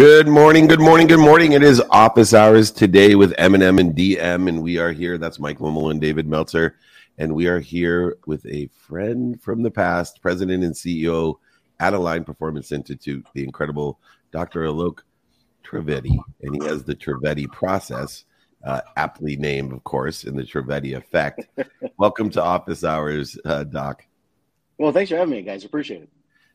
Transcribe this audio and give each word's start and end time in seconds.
Good 0.00 0.28
morning, 0.28 0.66
good 0.66 0.80
morning, 0.80 1.08
good 1.08 1.20
morning. 1.20 1.52
It 1.52 1.62
is 1.62 1.78
office 1.90 2.32
hours 2.32 2.70
today 2.70 3.16
with 3.16 3.34
M&M 3.36 3.78
and 3.78 3.94
DM, 3.94 4.48
and 4.48 4.62
we 4.62 4.78
are 4.78 4.92
here. 4.92 5.18
That's 5.18 5.38
Mike 5.38 5.58
Limmel 5.58 5.90
and 5.90 6.00
David 6.00 6.26
Meltzer, 6.26 6.76
and 7.18 7.34
we 7.34 7.48
are 7.48 7.60
here 7.60 8.16
with 8.24 8.46
a 8.46 8.68
friend 8.68 9.38
from 9.42 9.62
the 9.62 9.70
past, 9.70 10.22
President 10.22 10.64
and 10.64 10.74
CEO 10.74 11.34
at 11.80 11.92
Align 11.92 12.24
Performance 12.24 12.72
Institute, 12.72 13.26
the 13.34 13.44
incredible 13.44 14.00
Dr. 14.32 14.62
Alok 14.62 15.00
Trivedi, 15.62 16.18
and 16.40 16.54
he 16.54 16.66
has 16.66 16.82
the 16.82 16.94
Trivedi 16.94 17.46
process, 17.52 18.24
uh, 18.64 18.80
aptly 18.96 19.36
named, 19.36 19.70
of 19.70 19.84
course, 19.84 20.24
in 20.24 20.34
the 20.34 20.44
Trivedi 20.44 20.96
effect. 20.96 21.46
Welcome 21.98 22.30
to 22.30 22.42
office 22.42 22.84
hours, 22.84 23.38
uh, 23.44 23.64
Doc. 23.64 24.06
Well, 24.78 24.92
thanks 24.92 25.10
for 25.10 25.18
having 25.18 25.34
me, 25.34 25.42
guys. 25.42 25.66
Appreciate 25.66 26.04
it. 26.04 26.08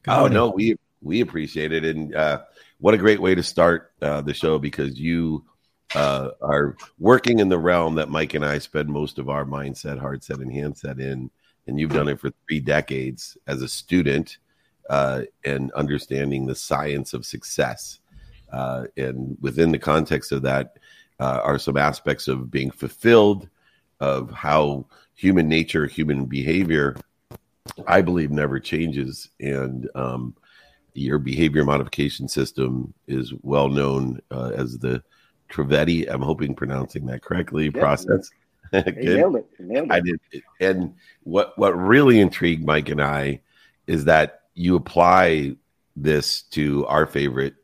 oh 0.07 0.27
no, 0.27 0.49
we 0.49 0.77
we 1.03 1.21
appreciate 1.21 1.71
it, 1.71 1.85
and 1.85 2.15
uh, 2.15 2.41
what 2.79 2.93
a 2.93 2.97
great 2.97 3.21
way 3.21 3.35
to 3.35 3.43
start 3.43 3.91
uh, 4.01 4.21
the 4.21 4.33
show 4.33 4.59
because 4.59 4.99
you 4.99 5.45
uh, 5.93 6.31
are 6.41 6.75
working 6.99 7.39
in 7.39 7.49
the 7.49 7.57
realm 7.57 7.95
that 7.95 8.09
Mike 8.09 8.33
and 8.33 8.45
I 8.45 8.57
spend 8.57 8.89
most 8.89 9.19
of 9.19 9.29
our 9.29 9.45
mindset, 9.45 9.99
heart 9.99 10.23
set, 10.23 10.39
and 10.39 10.51
handset 10.51 10.99
in, 10.99 11.29
and 11.67 11.79
you've 11.79 11.93
done 11.93 12.09
it 12.09 12.19
for 12.19 12.31
three 12.47 12.59
decades 12.59 13.37
as 13.47 13.61
a 13.61 13.67
student 13.67 14.37
uh, 14.89 15.23
and 15.43 15.71
understanding 15.71 16.45
the 16.45 16.55
science 16.55 17.13
of 17.13 17.25
success. 17.25 17.99
Uh, 18.51 18.85
and 18.97 19.37
within 19.41 19.71
the 19.71 19.79
context 19.79 20.31
of 20.31 20.41
that 20.43 20.77
uh, 21.19 21.39
are 21.43 21.57
some 21.57 21.77
aspects 21.77 22.27
of 22.27 22.51
being 22.51 22.71
fulfilled, 22.71 23.49
of 23.99 24.31
how 24.31 24.85
human 25.15 25.47
nature, 25.47 25.87
human 25.87 26.25
behavior, 26.25 26.95
I 27.87 28.01
believe, 28.01 28.31
never 28.31 28.59
changes, 28.59 29.29
and 29.39 29.89
um, 29.95 30.35
your 30.95 31.19
behavior 31.19 31.63
modification 31.63 32.27
system 32.27 32.93
is 33.07 33.33
well 33.41 33.67
known 33.67 34.21
uh, 34.31 34.51
as 34.55 34.79
the 34.79 35.03
Trivedi. 35.49 36.09
I'm 36.09 36.21
hoping 36.21 36.55
pronouncing 36.55 37.05
that 37.07 37.21
correctly. 37.21 37.71
Yeah, 37.73 37.79
process. 37.79 38.31
nailed 38.73 39.35
it. 39.35 39.47
Nailed 39.59 39.91
it. 39.91 39.93
I 39.93 39.99
did. 39.99 40.19
And 40.59 40.95
what 41.23 41.57
what 41.57 41.71
really 41.71 42.19
intrigued 42.19 42.65
Mike 42.65 42.89
and 42.89 43.01
I 43.01 43.41
is 43.87 44.05
that 44.05 44.41
you 44.55 44.75
apply 44.75 45.55
this 45.95 46.43
to 46.43 46.85
our 46.87 47.05
favorite 47.05 47.55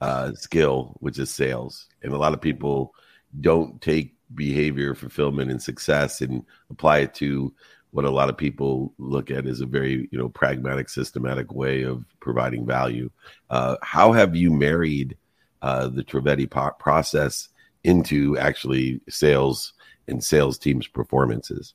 uh, 0.00 0.32
skill, 0.34 0.96
which 1.00 1.18
is 1.18 1.30
sales. 1.30 1.86
And 2.02 2.12
a 2.12 2.18
lot 2.18 2.34
of 2.34 2.40
people 2.40 2.94
don't 3.40 3.80
take 3.80 4.14
behavior 4.34 4.94
fulfillment 4.94 5.50
and 5.50 5.62
success 5.62 6.20
and 6.20 6.44
apply 6.70 6.98
it 6.98 7.14
to 7.14 7.52
what 7.92 8.04
a 8.04 8.10
lot 8.10 8.28
of 8.28 8.36
people 8.36 8.92
look 8.98 9.30
at 9.30 9.46
as 9.46 9.60
a 9.60 9.66
very 9.66 10.08
you 10.10 10.18
know 10.18 10.28
pragmatic 10.28 10.88
systematic 10.88 11.52
way 11.52 11.82
of 11.82 12.04
providing 12.20 12.66
value. 12.66 13.10
Uh, 13.50 13.76
how 13.82 14.12
have 14.12 14.36
you 14.36 14.50
married 14.50 15.16
uh, 15.62 15.88
the 15.88 16.04
Trivedi 16.04 16.48
po- 16.48 16.72
process 16.78 17.48
into 17.84 18.38
actually 18.38 19.00
sales 19.08 19.72
and 20.08 20.22
sales 20.22 20.58
teams 20.58 20.86
performances? 20.86 21.74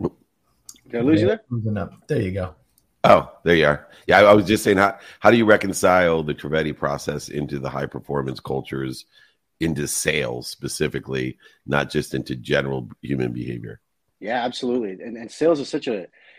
Did 0.00 1.00
i 1.00 1.04
lose 1.04 1.22
you 1.22 1.28
there? 1.28 1.40
there 2.06 2.20
you 2.20 2.32
go. 2.32 2.54
Oh, 3.04 3.32
there 3.44 3.56
you 3.56 3.66
are. 3.66 3.88
Yeah, 4.06 4.20
I, 4.20 4.24
I 4.24 4.32
was 4.34 4.46
just 4.46 4.62
saying 4.62 4.76
how 4.76 4.98
how 5.20 5.30
do 5.30 5.36
you 5.36 5.44
reconcile 5.44 6.22
the 6.22 6.34
Trivedi 6.34 6.76
process 6.76 7.28
into 7.28 7.58
the 7.58 7.70
high 7.70 7.86
performance 7.86 8.40
cultures 8.40 9.06
into 9.62 9.86
sales 9.86 10.48
specifically, 10.48 11.38
not 11.66 11.90
just 11.90 12.14
into 12.14 12.36
general 12.36 12.88
human 13.00 13.32
behavior. 13.32 13.80
Yeah, 14.20 14.44
absolutely. 14.44 15.04
And, 15.04 15.16
and 15.16 15.30
sales 15.30 15.58
is 15.58 15.68
such 15.68 15.88
a, 15.88 15.92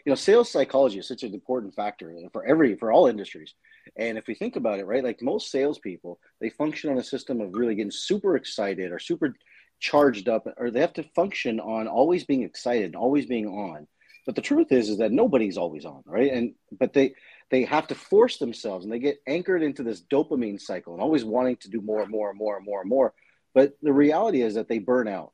you 0.05 0.09
know, 0.09 0.15
sales 0.15 0.49
psychology 0.49 0.99
is 0.99 1.07
such 1.07 1.23
an 1.23 1.33
important 1.33 1.75
factor 1.75 2.13
for 2.31 2.45
every, 2.45 2.75
for 2.75 2.91
all 2.91 3.07
industries. 3.07 3.53
And 3.97 4.17
if 4.17 4.27
we 4.27 4.35
think 4.35 4.55
about 4.55 4.79
it, 4.79 4.85
right, 4.85 5.03
like 5.03 5.21
most 5.21 5.51
salespeople, 5.51 6.19
they 6.39 6.49
function 6.49 6.89
on 6.89 6.97
a 6.97 7.03
system 7.03 7.41
of 7.41 7.53
really 7.53 7.75
getting 7.75 7.91
super 7.91 8.37
excited 8.37 8.91
or 8.91 8.99
super 8.99 9.35
charged 9.79 10.29
up, 10.29 10.47
or 10.57 10.71
they 10.71 10.79
have 10.79 10.93
to 10.93 11.03
function 11.15 11.59
on 11.59 11.87
always 11.87 12.23
being 12.23 12.43
excited 12.43 12.85
and 12.85 12.95
always 12.95 13.25
being 13.25 13.47
on. 13.47 13.85
But 14.25 14.35
the 14.35 14.41
truth 14.41 14.71
is, 14.71 14.89
is 14.89 14.99
that 14.99 15.11
nobody's 15.11 15.57
always 15.57 15.83
on, 15.83 16.03
right? 16.05 16.31
And 16.31 16.53
but 16.79 16.93
they 16.93 17.15
they 17.53 17.65
have 17.65 17.85
to 17.85 17.93
force 17.93 18.39
themselves 18.39 18.83
and 18.83 18.91
they 18.91 18.97
get 18.97 19.21
anchored 19.27 19.61
into 19.61 19.83
this 19.83 20.01
dopamine 20.01 20.59
cycle 20.59 20.93
and 20.93 21.01
always 21.03 21.23
wanting 21.23 21.55
to 21.55 21.69
do 21.69 21.81
more 21.81 22.01
and 22.01 22.09
more 22.09 22.31
and 22.31 22.39
more 22.39 22.57
and 22.57 22.65
more 22.65 22.81
and 22.81 22.89
more. 22.89 23.13
But 23.53 23.77
the 23.83 23.93
reality 23.93 24.41
is 24.41 24.55
that 24.55 24.67
they 24.67 24.79
burn 24.79 25.07
out. 25.07 25.33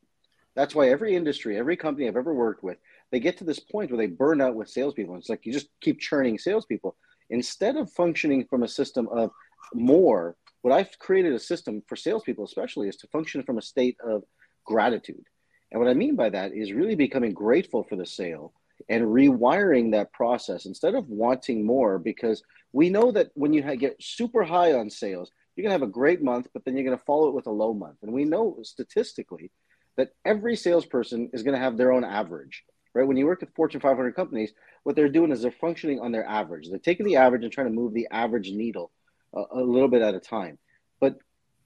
That's 0.53 0.75
why 0.75 0.90
every 0.90 1.16
industry, 1.16 1.58
every 1.58 1.78
company 1.78 2.09
I've 2.09 2.18
ever 2.18 2.34
worked 2.34 2.62
with, 2.62 2.78
they 3.13 3.22
get 3.22 3.38
to 3.38 3.46
this 3.46 3.62
point 3.62 3.90
where 3.90 3.97
they 3.97 4.13
burn 4.13 4.41
out 4.41 4.53
with 4.53 4.68
salespeople. 4.68 5.16
It's 5.16 5.29
like 5.29 5.46
you 5.46 5.53
just 5.53 5.69
keep 5.79 6.02
churning 6.02 6.38
salespeople 6.38 6.97
instead 7.29 7.78
of 7.78 7.90
functioning 7.94 8.46
from 8.50 8.63
a 8.63 8.68
system 8.68 9.08
of 9.08 9.31
more. 9.74 10.35
What 10.62 10.74
I've 10.74 11.00
created 11.00 11.31
a 11.31 11.40
system 11.40 11.81
for 11.88 11.96
salespeople, 11.96 12.44
especially, 12.44 12.90
is 12.90 12.97
to 12.97 13.08
function 13.08 13.44
from 13.44 13.58
a 13.58 13.62
state 13.62 13.96
of 14.06 14.25
gratitude. 14.66 15.24
And 15.72 15.79
what 15.79 15.90
I 15.90 15.94
mean 15.94 16.18
by 16.18 16.31
that 16.31 16.52
is 16.52 16.74
really 16.74 16.96
becoming 16.96 17.31
grateful 17.31 17.85
for 17.85 17.96
the 17.96 18.06
sale 18.06 18.52
and 18.88 19.03
rewiring 19.06 19.91
that 19.91 20.12
process 20.13 20.66
instead 20.66 20.95
of 20.95 21.07
wanting 21.09 21.66
more 21.66 22.00
because 22.00 22.41
we 22.72 22.90
know 22.90 23.12
that 23.12 23.29
when 23.34 23.53
you 23.53 23.62
get 23.75 24.01
super 24.01 24.44
high 24.44 24.73
on 24.73 24.90
sales 24.90 25.31
you're 25.56 25.63
going 25.63 25.69
to 25.69 25.79
have 25.79 25.90
a 25.90 25.91
great 25.91 26.22
month 26.22 26.47
but 26.53 26.63
then 26.63 26.75
you're 26.75 26.85
going 26.85 26.97
to 26.97 27.03
follow 27.03 27.28
it 27.28 27.35
with 27.35 27.47
a 27.47 27.51
low 27.51 27.73
month. 27.73 27.97
And 28.01 28.13
we 28.13 28.23
know 28.23 28.57
statistically 28.63 29.51
that 29.97 30.13
every 30.23 30.56
salesperson 30.56 31.29
is 31.34 31.44
going 31.44 31.56
to 31.56 31.63
have 31.63 31.78
their 31.78 31.91
own 31.91 32.03
average 32.03 32.63
right? 32.95 33.07
When 33.07 33.17
you 33.17 33.28
work 33.28 33.41
with 33.41 33.53
fortune 33.56 33.81
500 33.81 34.16
companies 34.16 34.53
what 34.84 34.96
they're 34.96 35.09
doing 35.09 35.31
is 35.31 35.41
they're 35.41 35.51
functioning 35.51 36.00
on 36.00 36.11
their 36.11 36.25
average. 36.25 36.69
They're 36.69 36.79
taking 36.79 37.06
the 37.06 37.17
average 37.17 37.44
and 37.44 37.51
trying 37.51 37.67
to 37.67 37.73
move 37.73 37.94
the 37.94 38.07
average 38.11 38.50
needle 38.51 38.91
a, 39.35 39.44
a 39.51 39.61
little 39.61 39.90
bit 39.90 40.01
at 40.01 40.16
a 40.16 40.19
time. 40.19 40.57
But 41.00 41.17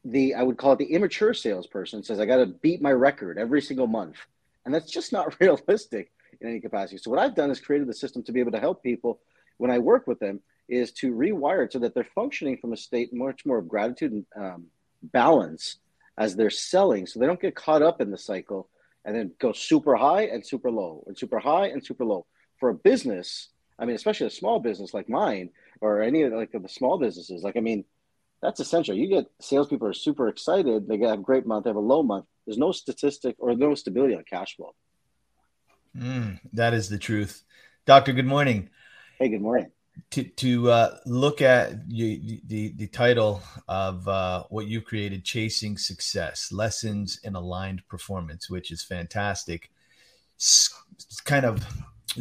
the 0.05 0.35
i 0.35 0.43
would 0.43 0.57
call 0.57 0.73
it 0.73 0.79
the 0.79 0.93
immature 0.93 1.33
salesperson 1.33 2.03
says 2.03 2.19
i 2.19 2.25
got 2.25 2.35
to 2.35 2.45
beat 2.45 2.81
my 2.81 2.91
record 2.91 3.37
every 3.37 3.61
single 3.61 3.87
month. 3.87 4.17
And 4.65 4.73
that's 4.73 4.91
just 4.91 5.11
not 5.11 5.35
realistic 5.39 6.11
in 6.43 6.49
any 6.49 6.59
capacity. 6.59 6.97
So 6.97 7.09
what 7.09 7.19
I've 7.19 7.35
done 7.35 7.49
is 7.49 7.59
created 7.59 7.87
the 7.87 7.93
system 7.93 8.21
to 8.23 8.31
be 8.31 8.39
able 8.39 8.51
to 8.51 8.59
help 8.59 8.83
people 8.83 9.19
when 9.57 9.71
I 9.71 9.79
work 9.79 10.07
with 10.07 10.19
them 10.19 10.41
is 10.69 10.91
to 10.93 11.13
rewire 11.13 11.65
it 11.65 11.73
so 11.73 11.79
that 11.79 11.93
they're 11.93 12.07
functioning 12.15 12.57
from 12.57 12.73
a 12.73 12.77
state 12.77 13.13
much 13.13 13.45
more 13.45 13.57
of 13.57 13.67
gratitude 13.67 14.11
and 14.11 14.25
um, 14.35 14.65
balance 15.01 15.77
as 16.17 16.35
they're 16.35 16.49
selling, 16.49 17.07
so 17.07 17.19
they 17.19 17.25
don't 17.25 17.41
get 17.41 17.55
caught 17.55 17.81
up 17.81 17.99
in 17.99 18.11
the 18.11 18.17
cycle 18.17 18.69
and 19.03 19.15
then 19.15 19.31
go 19.39 19.51
super 19.51 19.95
high 19.95 20.23
and 20.23 20.45
super 20.45 20.69
low 20.69 21.03
and 21.07 21.17
super 21.17 21.39
high 21.39 21.67
and 21.67 21.83
super 21.83 22.05
low. 22.05 22.25
For 22.59 22.69
a 22.69 22.75
business, 22.75 23.49
I 23.79 23.85
mean, 23.85 23.95
especially 23.95 24.27
a 24.27 24.31
small 24.31 24.59
business 24.59 24.93
like 24.93 25.09
mine 25.09 25.49
or 25.81 26.01
any 26.01 26.21
of 26.21 26.33
like 26.33 26.51
the 26.51 26.69
small 26.69 26.97
businesses, 26.97 27.43
like 27.43 27.57
I 27.57 27.61
mean, 27.61 27.83
that's 28.41 28.59
essential. 28.59 28.95
You 28.95 29.07
get 29.07 29.25
salespeople 29.41 29.87
are 29.87 29.93
super 29.93 30.27
excited, 30.27 30.87
they 30.87 30.97
have 30.99 31.19
a 31.19 31.23
great 31.23 31.45
month, 31.45 31.63
they 31.63 31.69
have 31.69 31.77
a 31.77 31.79
low 31.79 32.03
month. 32.03 32.25
There's 32.45 32.57
no 32.57 32.71
statistic 32.71 33.35
or 33.39 33.55
no 33.55 33.73
stability 33.73 34.15
on 34.15 34.23
cash 34.29 34.55
flow. 34.55 34.75
Mm, 35.97 36.39
that 36.53 36.73
is 36.73 36.89
the 36.89 36.97
truth. 36.97 37.43
Doctor, 37.85 38.13
good 38.13 38.25
morning. 38.25 38.69
Hey, 39.19 39.29
good 39.29 39.41
morning. 39.41 39.71
To, 40.11 40.23
to 40.23 40.71
uh, 40.71 40.97
look 41.05 41.41
at 41.41 41.73
you, 41.87 42.39
the, 42.47 42.73
the 42.75 42.87
title 42.87 43.43
of 43.67 44.07
uh, 44.07 44.43
what 44.49 44.65
you 44.65 44.81
created, 44.81 45.23
Chasing 45.23 45.77
Success 45.77 46.51
Lessons 46.51 47.19
in 47.23 47.35
Aligned 47.35 47.87
Performance, 47.87 48.49
which 48.49 48.71
is 48.71 48.83
fantastic. 48.83 49.69
S- 50.39 50.73
kind 51.25 51.45
of 51.45 51.63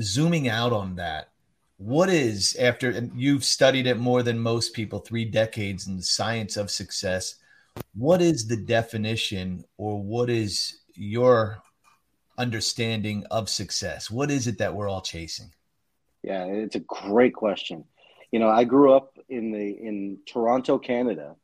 zooming 0.01 0.49
out 0.49 0.73
on 0.73 0.97
that, 0.97 1.31
what 1.79 2.11
is, 2.11 2.55
after 2.57 2.91
and 2.91 3.11
you've 3.19 3.45
studied 3.45 3.87
it 3.87 3.99
more 3.99 4.23
than 4.23 4.39
most 4.39 4.75
people, 4.75 4.99
three 4.99 5.25
decades 5.25 5.87
in 5.87 5.97
the 5.97 6.03
science 6.03 6.59
of 6.59 6.71
success, 6.71 7.37
what 7.95 8.21
is 8.21 8.47
the 8.47 8.57
definition 8.57 9.65
or 9.79 10.01
what 10.01 10.29
is 10.29 10.81
your 10.95 11.63
understanding 12.39 13.25
of 13.31 13.49
success? 13.49 14.11
What 14.11 14.31
is 14.31 14.47
it 14.47 14.59
that 14.59 14.75
we're 14.75 14.89
all 14.89 15.01
chasing? 15.01 15.53
Yeah, 16.23 16.45
it's 16.45 16.77
a 16.77 16.81
great 16.81 17.35
question. 17.35 17.85
You 18.31 18.39
know, 18.39 18.49
I 18.49 18.65
grew 18.65 18.95
up 18.95 19.19
in 19.29 19.53
the 19.53 19.69
in 19.69 20.19
Toronto, 20.27 20.79
Canada, 20.79 21.37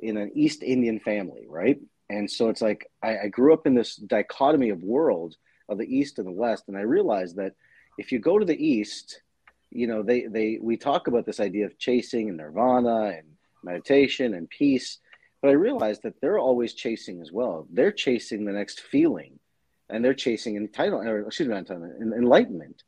in 0.00 0.16
an 0.16 0.30
East 0.34 0.62
Indian 0.62 1.00
family, 1.00 1.46
right? 1.48 1.80
And 2.08 2.30
so 2.30 2.48
it's 2.48 2.62
like 2.62 2.90
I, 3.02 3.18
I 3.18 3.28
grew 3.28 3.52
up 3.52 3.66
in 3.66 3.74
this 3.74 3.96
dichotomy 3.96 4.70
of 4.70 4.82
worlds 4.82 5.38
of 5.68 5.78
the 5.78 5.86
East 5.86 6.18
and 6.18 6.26
the 6.26 6.32
West, 6.32 6.64
and 6.68 6.76
I 6.76 6.82
realized 6.82 7.36
that 7.36 7.54
if 7.98 8.12
you 8.12 8.18
go 8.18 8.38
to 8.38 8.44
the 8.44 8.64
East, 8.64 9.22
you 9.70 9.86
know, 9.86 10.02
they 10.02 10.26
they 10.26 10.58
we 10.60 10.76
talk 10.76 11.06
about 11.06 11.26
this 11.26 11.40
idea 11.40 11.66
of 11.66 11.78
chasing 11.78 12.28
and 12.28 12.38
nirvana 12.38 13.14
and 13.16 13.26
meditation 13.62 14.34
and 14.34 14.48
peace, 14.48 14.98
but 15.40 15.48
I 15.48 15.54
realized 15.54 16.02
that 16.02 16.20
they're 16.20 16.38
always 16.38 16.74
chasing 16.74 17.20
as 17.20 17.32
well. 17.32 17.66
They're 17.70 17.92
chasing 17.92 18.44
the 18.44 18.52
next 18.52 18.80
feeling 18.80 19.38
and 19.92 20.04
they're 20.04 20.14
chasing 20.14 20.54
entitlement, 20.56 21.06
or 21.06 21.26
excuse 21.26 21.48
me, 21.48 21.54
entitlement, 21.54 22.00
enlightenment. 22.00 22.82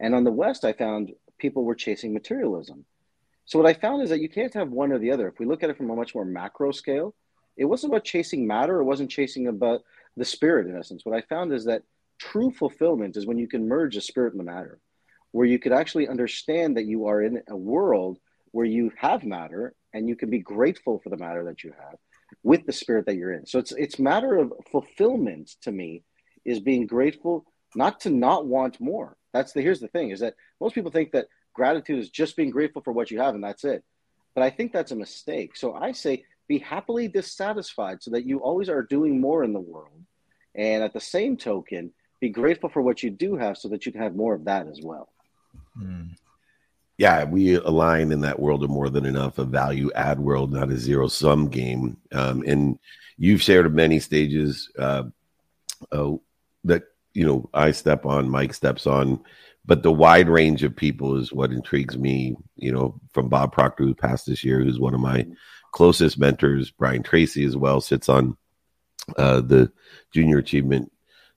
And 0.00 0.14
on 0.14 0.24
the 0.24 0.32
West, 0.32 0.64
I 0.64 0.72
found 0.72 1.12
people 1.38 1.64
were 1.64 1.74
chasing 1.74 2.12
materialism. 2.12 2.84
So 3.44 3.58
what 3.58 3.68
I 3.68 3.74
found 3.74 4.02
is 4.02 4.10
that 4.10 4.20
you 4.20 4.28
can't 4.28 4.54
have 4.54 4.70
one 4.70 4.92
or 4.92 4.98
the 4.98 5.12
other. 5.12 5.28
If 5.28 5.38
we 5.38 5.46
look 5.46 5.62
at 5.62 5.70
it 5.70 5.76
from 5.76 5.90
a 5.90 5.96
much 5.96 6.14
more 6.14 6.24
macro 6.24 6.72
scale, 6.72 7.14
it 7.56 7.64
wasn't 7.64 7.92
about 7.92 8.04
chasing 8.04 8.46
matter. 8.46 8.80
It 8.80 8.84
wasn't 8.84 9.10
chasing 9.10 9.46
about 9.46 9.82
the 10.16 10.24
spirit 10.24 10.66
in 10.66 10.76
essence. 10.76 11.04
What 11.04 11.16
I 11.16 11.22
found 11.22 11.52
is 11.52 11.64
that 11.66 11.82
true 12.18 12.50
fulfillment 12.50 13.16
is 13.16 13.26
when 13.26 13.38
you 13.38 13.48
can 13.48 13.68
merge 13.68 13.94
the 13.94 14.00
spirit 14.00 14.32
and 14.32 14.40
the 14.40 14.44
matter. 14.44 14.80
where 15.36 15.46
you 15.46 15.58
could 15.58 15.72
actually 15.72 16.08
understand 16.08 16.78
that 16.78 16.86
you 16.86 17.06
are 17.06 17.20
in 17.22 17.42
a 17.48 17.56
world 17.56 18.18
where 18.52 18.64
you 18.64 18.90
have 18.96 19.22
matter 19.22 19.74
and 19.92 20.08
you 20.08 20.16
can 20.16 20.30
be 20.30 20.38
grateful 20.38 20.98
for 20.98 21.10
the 21.10 21.16
matter 21.18 21.44
that 21.44 21.62
you 21.62 21.74
have 21.78 21.98
with 22.42 22.64
the 22.64 22.72
spirit 22.72 23.04
that 23.04 23.16
you're 23.16 23.34
in. 23.34 23.44
So 23.44 23.58
it's 23.58 23.72
it's 23.72 23.98
matter 23.98 24.36
of 24.36 24.52
fulfillment 24.72 25.50
to 25.62 25.70
me 25.70 26.04
is 26.46 26.60
being 26.60 26.86
grateful 26.86 27.44
not 27.74 28.00
to 28.00 28.10
not 28.10 28.46
want 28.46 28.80
more. 28.80 29.16
That's 29.32 29.52
the 29.52 29.60
here's 29.60 29.80
the 29.80 29.88
thing 29.88 30.10
is 30.10 30.20
that 30.20 30.34
most 30.60 30.74
people 30.74 30.90
think 30.90 31.12
that 31.12 31.26
gratitude 31.52 31.98
is 31.98 32.08
just 32.08 32.36
being 32.36 32.50
grateful 32.50 32.82
for 32.82 32.92
what 32.92 33.10
you 33.10 33.20
have 33.20 33.34
and 33.34 33.44
that's 33.44 33.64
it. 33.64 33.84
But 34.34 34.44
I 34.44 34.50
think 34.50 34.72
that's 34.72 34.92
a 34.92 34.96
mistake. 34.96 35.56
So 35.56 35.74
I 35.74 35.92
say 35.92 36.24
be 36.48 36.58
happily 36.58 37.08
dissatisfied 37.08 38.02
so 38.02 38.12
that 38.12 38.24
you 38.24 38.38
always 38.38 38.68
are 38.68 38.82
doing 38.82 39.20
more 39.20 39.44
in 39.44 39.52
the 39.52 39.60
world. 39.60 40.04
And 40.54 40.82
at 40.82 40.92
the 40.92 41.00
same 41.00 41.36
token, 41.36 41.92
be 42.20 42.30
grateful 42.30 42.70
for 42.70 42.80
what 42.80 43.02
you 43.02 43.10
do 43.10 43.36
have 43.36 43.58
so 43.58 43.68
that 43.68 43.84
you 43.84 43.92
can 43.92 44.00
have 44.00 44.14
more 44.14 44.34
of 44.34 44.44
that 44.44 44.68
as 44.68 44.80
well. 44.82 45.08
Mm. 45.78 46.10
Yeah, 46.98 47.24
we 47.24 47.56
align 47.56 48.10
in 48.10 48.22
that 48.22 48.40
world 48.40 48.64
of 48.64 48.70
more 48.70 48.88
than 48.88 49.04
enough, 49.04 49.38
a 49.38 49.44
value 49.44 49.90
add 49.94 50.18
world, 50.18 50.50
not 50.50 50.70
a 50.70 50.78
zero 50.78 51.08
sum 51.08 51.48
game. 51.48 51.98
Um, 52.12 52.42
and 52.46 52.78
you've 53.18 53.42
shared 53.42 53.74
many 53.74 54.00
stages 54.00 54.70
uh, 54.78 55.04
uh, 55.92 56.12
that 56.66 56.84
you 57.14 57.26
know 57.26 57.48
I 57.54 57.70
step 57.70 58.06
on, 58.06 58.28
Mike 58.28 58.54
steps 58.54 58.86
on, 58.86 59.20
but 59.64 59.82
the 59.82 59.92
wide 59.92 60.28
range 60.28 60.62
of 60.62 60.76
people 60.76 61.16
is 61.16 61.32
what 61.32 61.52
intrigues 61.52 61.96
me. 61.96 62.36
You 62.56 62.72
know, 62.72 63.00
from 63.12 63.28
Bob 63.28 63.52
Proctor, 63.52 63.84
who 63.84 63.94
passed 63.94 64.26
this 64.26 64.44
year, 64.44 64.62
who's 64.62 64.78
one 64.78 64.94
of 64.94 65.00
my 65.00 65.26
closest 65.72 66.18
mentors, 66.18 66.70
Brian 66.70 67.02
Tracy 67.02 67.44
as 67.44 67.56
well, 67.56 67.80
sits 67.80 68.08
on 68.08 68.36
uh, 69.16 69.40
the 69.40 69.72
Junior 70.12 70.38
Achievement 70.38 70.90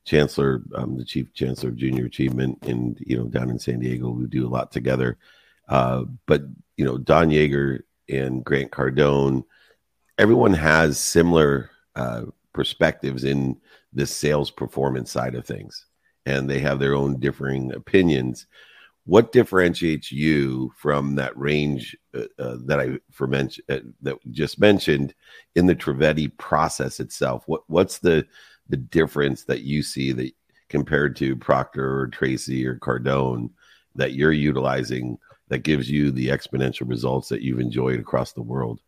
Chancellor, 0.06 0.64
um, 0.76 0.98
the 0.98 1.06
Chief 1.06 1.34
Chancellor 1.34 1.70
of 1.70 1.76
Junior 1.76 2.06
Achievement, 2.06 2.58
and 2.64 2.98
you 3.06 3.18
know 3.18 3.26
down 3.26 3.50
in 3.50 3.60
San 3.60 3.80
Diego, 3.80 4.10
we 4.10 4.28
do 4.28 4.48
a 4.48 4.50
lot 4.50 4.72
together. 4.72 5.18
Uh, 5.68 6.06
but 6.26 6.44
you 6.78 6.86
know, 6.86 6.98
Don 6.98 7.30
Yaeger 7.30 7.82
and 8.10 8.44
Grant 8.44 8.72
Cardone, 8.72 9.44
everyone 10.18 10.54
has 10.54 11.00
similar 11.00 11.70
uh, 11.96 12.24
perspectives 12.60 13.24
in 13.24 13.56
this 13.94 14.14
sales 14.14 14.52
performance 14.52 15.10
side 15.10 15.34
of 15.34 15.46
things, 15.46 15.86
and 16.26 16.50
they 16.50 16.60
have 16.60 16.78
their 16.78 16.94
own 16.94 17.18
differing 17.18 17.72
opinions. 17.72 18.48
What 19.06 19.32
differentiates 19.32 20.12
you 20.12 20.74
from 20.76 21.16
that 21.16 21.38
range 21.38 21.96
uh, 22.14 22.26
uh 22.38 22.58
that 22.66 22.82
I 22.82 23.00
for 23.12 23.28
mention, 23.28 23.64
uh, 23.70 23.80
that 24.02 24.18
just 24.32 24.60
mentioned 24.60 25.14
in 25.56 25.68
the 25.68 25.76
Trivedi 25.76 26.38
process 26.38 27.00
itself? 27.00 27.44
What 27.46 27.62
what's 27.68 28.00
the 28.00 28.28
the 28.68 28.76
difference 28.76 29.46
that 29.46 29.62
you 29.62 29.82
see 29.82 30.12
that 30.12 30.34
compared 30.68 31.16
to 31.16 31.38
Proctor 31.38 32.02
or 32.02 32.08
Tracy 32.08 32.68
or 32.68 32.76
Cardone 32.76 33.52
that 33.96 34.16
you're 34.16 34.34
utilizing 34.34 35.18
that 35.48 35.60
gives 35.60 35.90
you 35.90 36.12
the 36.12 36.28
exponential 36.28 36.90
results 36.90 37.30
that 37.30 37.42
you've 37.42 37.62
enjoyed 37.62 38.02
across 38.02 38.34
the 38.34 38.42
world? 38.42 38.82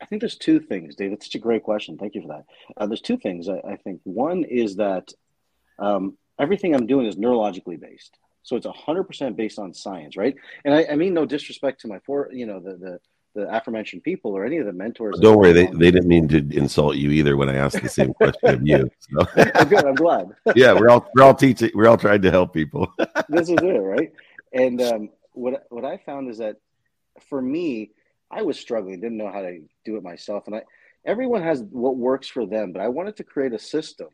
I 0.00 0.06
think 0.06 0.20
there's 0.20 0.36
two 0.36 0.60
things, 0.60 0.96
Dave. 0.96 1.12
It's 1.12 1.26
such 1.26 1.34
a 1.34 1.40
great 1.40 1.62
question. 1.62 1.98
Thank 1.98 2.14
you 2.14 2.22
for 2.22 2.28
that. 2.28 2.44
Uh, 2.76 2.86
there's 2.86 3.00
two 3.00 3.18
things. 3.18 3.48
I, 3.48 3.60
I, 3.68 3.76
think 3.76 4.00
one 4.04 4.44
is 4.44 4.76
that 4.76 5.12
um, 5.78 6.16
everything 6.38 6.74
I'm 6.74 6.86
doing 6.86 7.06
is 7.06 7.16
neurologically 7.16 7.78
based, 7.78 8.16
so 8.42 8.56
it's 8.56 8.66
100% 8.66 9.36
based 9.36 9.58
on 9.58 9.74
science, 9.74 10.16
right? 10.16 10.34
And 10.64 10.74
I, 10.74 10.86
I, 10.92 10.96
mean 10.96 11.12
no 11.12 11.26
disrespect 11.26 11.82
to 11.82 11.88
my 11.88 11.98
four, 12.00 12.30
you 12.32 12.46
know, 12.46 12.60
the 12.60 12.76
the 12.76 13.00
the 13.34 13.54
aforementioned 13.54 14.02
people 14.02 14.32
or 14.32 14.44
any 14.44 14.58
of 14.58 14.66
the 14.66 14.72
mentors. 14.72 15.18
Don't 15.20 15.38
worry, 15.38 15.52
they, 15.52 15.66
they 15.66 15.90
didn't 15.90 16.08
mean 16.08 16.26
to 16.28 16.38
insult 16.56 16.96
you 16.96 17.10
either 17.10 17.36
when 17.36 17.48
I 17.48 17.56
asked 17.56 17.80
the 17.80 17.88
same 17.88 18.12
question 18.14 18.54
of 18.54 18.66
you. 18.66 18.90
So. 18.98 19.26
I'm 19.54 19.68
good. 19.68 19.84
I'm 19.84 19.94
glad. 19.94 20.30
yeah, 20.56 20.72
we're 20.72 20.88
all 20.88 21.08
we're 21.14 21.22
all 21.22 21.34
teaching. 21.34 21.70
We're 21.74 21.88
all 21.88 21.96
trying 21.96 22.22
to 22.22 22.30
help 22.30 22.52
people. 22.52 22.92
this 23.28 23.48
is 23.48 23.56
it, 23.62 23.78
right? 23.78 24.12
And 24.52 24.82
um, 24.82 25.10
what 25.32 25.66
what 25.68 25.84
I 25.84 25.98
found 25.98 26.28
is 26.28 26.38
that 26.38 26.56
for 27.28 27.40
me, 27.40 27.90
I 28.30 28.42
was 28.42 28.58
struggling, 28.58 29.00
didn't 29.00 29.18
know 29.18 29.32
how 29.32 29.42
to 29.42 29.60
do 29.84 29.96
it 29.96 30.02
myself, 30.02 30.46
and 30.46 30.56
I 30.56 30.62
everyone 31.04 31.42
has 31.42 31.62
what 31.62 31.96
works 31.96 32.28
for 32.28 32.46
them, 32.46 32.72
but 32.72 32.82
I 32.82 32.88
wanted 32.88 33.16
to 33.16 33.24
create 33.24 33.52
a 33.52 33.58
system 33.58 34.08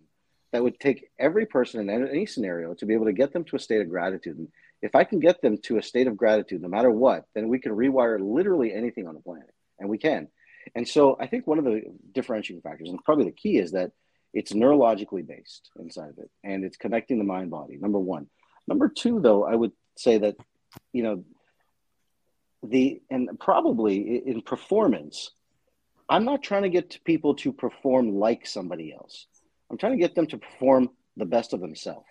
that 0.52 0.62
would 0.62 0.78
take 0.78 1.10
every 1.18 1.46
person 1.46 1.80
in 1.80 2.08
any 2.08 2.26
scenario 2.26 2.74
to 2.74 2.86
be 2.86 2.94
able 2.94 3.06
to 3.06 3.12
get 3.12 3.32
them 3.32 3.44
to 3.44 3.56
a 3.56 3.60
state 3.60 3.80
of 3.80 3.90
gratitude. 3.90 4.38
And 4.38 4.48
if 4.80 4.94
I 4.94 5.04
can 5.04 5.18
get 5.18 5.42
them 5.42 5.58
to 5.64 5.78
a 5.78 5.82
state 5.82 6.06
of 6.06 6.16
gratitude, 6.16 6.62
no 6.62 6.68
matter 6.68 6.90
what, 6.90 7.24
then 7.34 7.48
we 7.48 7.58
can 7.58 7.72
rewire 7.72 8.18
literally 8.20 8.72
anything 8.72 9.06
on 9.06 9.14
the 9.14 9.20
planet, 9.20 9.52
and 9.78 9.88
we 9.88 9.98
can. 9.98 10.28
And 10.74 10.86
so 10.86 11.16
I 11.20 11.26
think 11.26 11.46
one 11.46 11.58
of 11.58 11.64
the 11.64 11.82
differentiating 12.12 12.62
factors, 12.62 12.88
and 12.88 13.02
probably 13.04 13.24
the 13.24 13.32
key, 13.32 13.58
is 13.58 13.72
that 13.72 13.92
it's 14.32 14.52
neurologically 14.52 15.26
based 15.26 15.70
inside 15.78 16.10
of 16.10 16.18
it, 16.18 16.30
and 16.44 16.64
it's 16.64 16.76
connecting 16.76 17.18
the 17.18 17.24
mind 17.24 17.50
body. 17.50 17.76
Number 17.76 17.98
one. 17.98 18.28
Number 18.68 18.88
two, 18.88 19.20
though, 19.20 19.44
I 19.44 19.54
would 19.54 19.72
say 19.96 20.18
that 20.18 20.36
you 20.92 21.02
know 21.02 21.24
the 22.62 23.00
and 23.10 23.28
probably 23.38 24.22
in 24.26 24.42
performance 24.42 25.30
i'm 26.08 26.24
not 26.24 26.42
trying 26.42 26.62
to 26.62 26.68
get 26.68 26.98
people 27.04 27.34
to 27.34 27.52
perform 27.52 28.14
like 28.14 28.46
somebody 28.46 28.92
else. 28.92 29.26
I'm 29.70 29.78
trying 29.78 29.92
to 29.92 29.98
get 29.98 30.14
them 30.14 30.26
to 30.28 30.38
perform 30.38 30.90
the 31.16 31.24
best 31.24 31.52
of 31.52 31.60
themselves. 31.60 32.06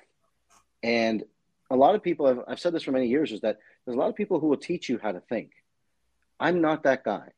And 0.83 1.23
a 1.69 1.75
lot 1.75 1.95
of 1.95 2.03
people 2.03 2.27
I've, 2.27 2.39
I've 2.47 2.59
said 2.59 2.73
this 2.73 2.83
for 2.83 2.91
many 2.91 3.07
years 3.07 3.31
is 3.31 3.41
that 3.41 3.59
there's 3.85 3.95
a 3.95 3.99
lot 3.99 4.09
of 4.09 4.15
people 4.15 4.39
who 4.39 4.47
will 4.47 4.57
teach 4.57 4.89
you 4.89 4.99
how 5.01 5.11
to 5.11 5.21
think. 5.21 5.51
I'm 6.39 6.61
not 6.61 6.83
that 6.83 7.03
guy. 7.03 7.29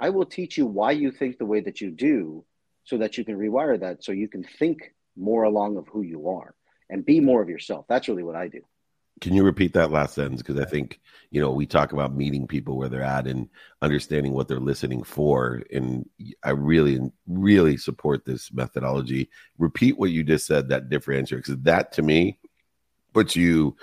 I 0.00 0.10
will 0.10 0.26
teach 0.26 0.56
you 0.56 0.66
why 0.66 0.92
you 0.92 1.10
think 1.10 1.38
the 1.38 1.44
way 1.44 1.60
that 1.60 1.80
you 1.80 1.90
do 1.90 2.44
so 2.84 2.98
that 2.98 3.18
you 3.18 3.24
can 3.24 3.36
rewire 3.36 3.78
that 3.80 4.02
so 4.02 4.12
you 4.12 4.28
can 4.28 4.44
think 4.44 4.94
more 5.16 5.42
along 5.42 5.76
of 5.76 5.86
who 5.88 6.02
you 6.02 6.28
are 6.28 6.54
and 6.88 7.04
be 7.04 7.20
more 7.20 7.42
of 7.42 7.48
yourself. 7.48 7.84
That's 7.88 8.08
really 8.08 8.22
what 8.22 8.36
i 8.36 8.48
do 8.48 8.60
can 9.20 9.34
you 9.34 9.42
repeat 9.44 9.72
that 9.74 9.90
last 9.90 10.14
sentence? 10.14 10.42
Because 10.42 10.60
I 10.60 10.64
think 10.64 11.00
you 11.30 11.40
know 11.40 11.50
we 11.50 11.66
talk 11.66 11.92
about 11.92 12.14
meeting 12.14 12.46
people 12.46 12.76
where 12.76 12.88
they're 12.88 13.02
at 13.02 13.26
and 13.26 13.48
understanding 13.82 14.32
what 14.32 14.48
they're 14.48 14.60
listening 14.60 15.02
for, 15.02 15.62
and 15.72 16.08
I 16.42 16.50
really, 16.50 17.00
really 17.26 17.76
support 17.76 18.24
this 18.24 18.52
methodology. 18.52 19.30
Repeat 19.58 19.98
what 19.98 20.10
you 20.10 20.24
just 20.24 20.46
said. 20.46 20.68
That 20.68 20.88
differentiator, 20.88 21.36
because 21.36 21.58
that 21.58 21.92
to 21.92 22.02
me 22.02 22.38
puts 23.14 23.34
you 23.34 23.74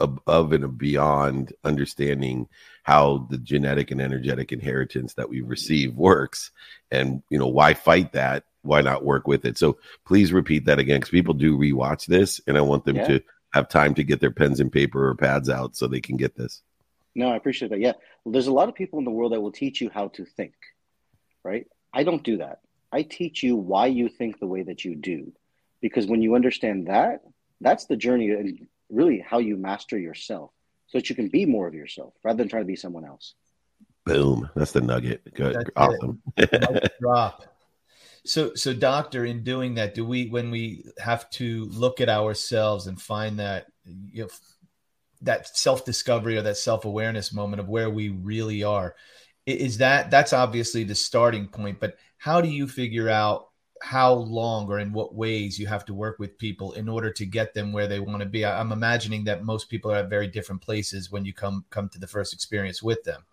above 0.00 0.52
and 0.52 0.76
beyond 0.78 1.52
understanding 1.62 2.48
how 2.82 3.26
the 3.30 3.38
genetic 3.38 3.90
and 3.90 4.00
energetic 4.00 4.50
inheritance 4.50 5.14
that 5.14 5.28
we 5.28 5.40
receive 5.40 5.94
works, 5.94 6.50
and 6.90 7.22
you 7.30 7.38
know 7.38 7.48
why 7.48 7.74
fight 7.74 8.12
that. 8.12 8.44
Why 8.62 8.80
not 8.80 9.04
work 9.04 9.26
with 9.26 9.44
it? 9.44 9.58
So 9.58 9.78
please 10.04 10.32
repeat 10.32 10.66
that 10.66 10.78
again, 10.78 11.00
because 11.00 11.10
people 11.10 11.34
do 11.34 11.58
rewatch 11.58 12.06
this, 12.06 12.40
and 12.46 12.56
I 12.56 12.60
want 12.60 12.84
them 12.84 12.96
yeah. 12.96 13.08
to 13.08 13.22
have 13.52 13.68
time 13.68 13.94
to 13.94 14.04
get 14.04 14.20
their 14.20 14.30
pens 14.30 14.60
and 14.60 14.72
paper 14.72 15.08
or 15.08 15.14
pads 15.14 15.48
out 15.48 15.76
so 15.76 15.86
they 15.86 16.00
can 16.00 16.16
get 16.16 16.36
this. 16.36 16.62
No, 17.14 17.28
I 17.28 17.36
appreciate 17.36 17.70
that. 17.70 17.80
Yeah. 17.80 17.92
Well, 18.24 18.32
there's 18.32 18.46
a 18.46 18.52
lot 18.52 18.68
of 18.68 18.74
people 18.74 18.98
in 18.98 19.04
the 19.04 19.10
world 19.10 19.32
that 19.32 19.40
will 19.40 19.52
teach 19.52 19.80
you 19.80 19.90
how 19.90 20.08
to 20.08 20.24
think, 20.24 20.54
right? 21.44 21.66
I 21.92 22.04
don't 22.04 22.22
do 22.22 22.38
that. 22.38 22.60
I 22.90 23.02
teach 23.02 23.42
you 23.42 23.56
why 23.56 23.86
you 23.86 24.08
think 24.08 24.38
the 24.38 24.46
way 24.46 24.62
that 24.62 24.84
you 24.84 24.94
do. 24.94 25.32
Because 25.80 26.06
when 26.06 26.22
you 26.22 26.34
understand 26.34 26.86
that, 26.86 27.22
that's 27.60 27.86
the 27.86 27.96
journey 27.96 28.30
and 28.30 28.66
really 28.90 29.18
how 29.18 29.38
you 29.38 29.56
master 29.56 29.98
yourself 29.98 30.50
so 30.86 30.98
that 30.98 31.10
you 31.10 31.16
can 31.16 31.28
be 31.28 31.44
more 31.44 31.66
of 31.66 31.74
yourself 31.74 32.14
rather 32.22 32.38
than 32.38 32.48
trying 32.48 32.62
to 32.62 32.66
be 32.66 32.76
someone 32.76 33.04
else. 33.04 33.34
Boom. 34.04 34.48
That's 34.54 34.72
the 34.72 34.80
nugget. 34.80 35.22
Good. 35.34 35.54
That's 35.54 35.70
awesome. 35.76 36.22
drop. 37.00 37.51
So, 38.24 38.54
so 38.54 38.72
doctor, 38.72 39.24
in 39.24 39.42
doing 39.42 39.74
that, 39.74 39.94
do 39.94 40.04
we, 40.04 40.28
when 40.28 40.50
we 40.50 40.84
have 40.98 41.28
to 41.30 41.64
look 41.66 42.00
at 42.00 42.08
ourselves 42.08 42.86
and 42.86 43.00
find 43.00 43.38
that, 43.40 43.66
you 43.84 44.22
know, 44.22 44.28
that 45.22 45.56
self 45.56 45.84
discovery 45.84 46.36
or 46.36 46.42
that 46.42 46.56
self 46.56 46.84
awareness 46.84 47.32
moment 47.32 47.60
of 47.60 47.68
where 47.68 47.90
we 47.90 48.10
really 48.10 48.62
are, 48.62 48.94
is 49.46 49.78
that 49.78 50.10
that's 50.10 50.32
obviously 50.32 50.84
the 50.84 50.94
starting 50.94 51.48
point. 51.48 51.80
But 51.80 51.96
how 52.18 52.40
do 52.40 52.48
you 52.48 52.68
figure 52.68 53.08
out 53.08 53.48
how 53.82 54.12
long 54.12 54.68
or 54.68 54.78
in 54.78 54.92
what 54.92 55.14
ways 55.14 55.58
you 55.58 55.66
have 55.66 55.84
to 55.86 55.94
work 55.94 56.20
with 56.20 56.38
people 56.38 56.72
in 56.74 56.88
order 56.88 57.10
to 57.10 57.26
get 57.26 57.52
them 57.52 57.72
where 57.72 57.88
they 57.88 57.98
want 57.98 58.20
to 58.20 58.28
be? 58.28 58.46
I'm 58.46 58.70
imagining 58.70 59.24
that 59.24 59.44
most 59.44 59.68
people 59.68 59.90
are 59.90 59.96
at 59.96 60.10
very 60.10 60.28
different 60.28 60.62
places 60.62 61.10
when 61.10 61.24
you 61.24 61.32
come 61.32 61.64
come 61.70 61.88
to 61.88 61.98
the 61.98 62.06
first 62.06 62.32
experience 62.32 62.82
with 62.82 63.02
them. 63.02 63.24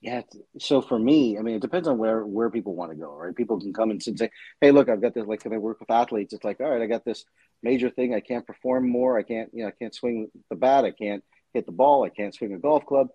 Yeah. 0.00 0.22
So 0.58 0.80
for 0.80 0.98
me, 0.98 1.38
I 1.38 1.42
mean, 1.42 1.56
it 1.56 1.62
depends 1.62 1.88
on 1.88 1.98
where 1.98 2.24
where 2.24 2.50
people 2.50 2.74
want 2.74 2.92
to 2.92 2.96
go, 2.96 3.16
right? 3.16 3.34
People 3.34 3.60
can 3.60 3.72
come 3.72 3.90
and 3.90 4.02
say, 4.02 4.30
"Hey, 4.60 4.70
look, 4.70 4.88
I've 4.88 5.00
got 5.00 5.14
this." 5.14 5.26
Like, 5.26 5.44
if 5.44 5.52
I 5.52 5.58
work 5.58 5.80
with 5.80 5.90
athletes, 5.90 6.32
it's 6.32 6.44
like, 6.44 6.60
"All 6.60 6.70
right, 6.70 6.82
I 6.82 6.86
got 6.86 7.04
this 7.04 7.24
major 7.62 7.90
thing. 7.90 8.14
I 8.14 8.20
can't 8.20 8.46
perform 8.46 8.88
more. 8.88 9.18
I 9.18 9.24
can't, 9.24 9.50
you 9.52 9.62
know, 9.62 9.68
I 9.68 9.72
can't 9.72 9.94
swing 9.94 10.30
the 10.50 10.56
bat. 10.56 10.84
I 10.84 10.92
can't 10.92 11.24
hit 11.52 11.66
the 11.66 11.72
ball. 11.72 12.04
I 12.04 12.10
can't 12.10 12.34
swing 12.34 12.54
a 12.54 12.58
golf 12.58 12.86
club. 12.86 13.08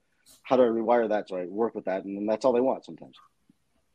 How 0.44 0.58
do 0.58 0.64
I 0.64 0.68
rewire 0.68 1.08
that?" 1.10 1.30
So 1.30 1.38
I 1.38 1.46
work 1.46 1.74
with 1.74 1.86
that, 1.86 2.04
and 2.04 2.28
that's 2.28 2.44
all 2.44 2.54
they 2.54 2.60
want 2.60 2.84
sometimes. 2.84 3.16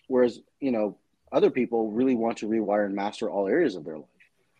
Whereas, 0.06 0.40
you 0.60 0.70
know, 0.70 0.96
other 1.30 1.50
people 1.50 1.90
really 1.90 2.14
want 2.14 2.38
to 2.38 2.48
rewire 2.48 2.86
and 2.86 2.94
master 2.94 3.28
all 3.28 3.48
areas 3.48 3.76
of 3.76 3.84
their 3.84 3.98
life, 3.98 4.06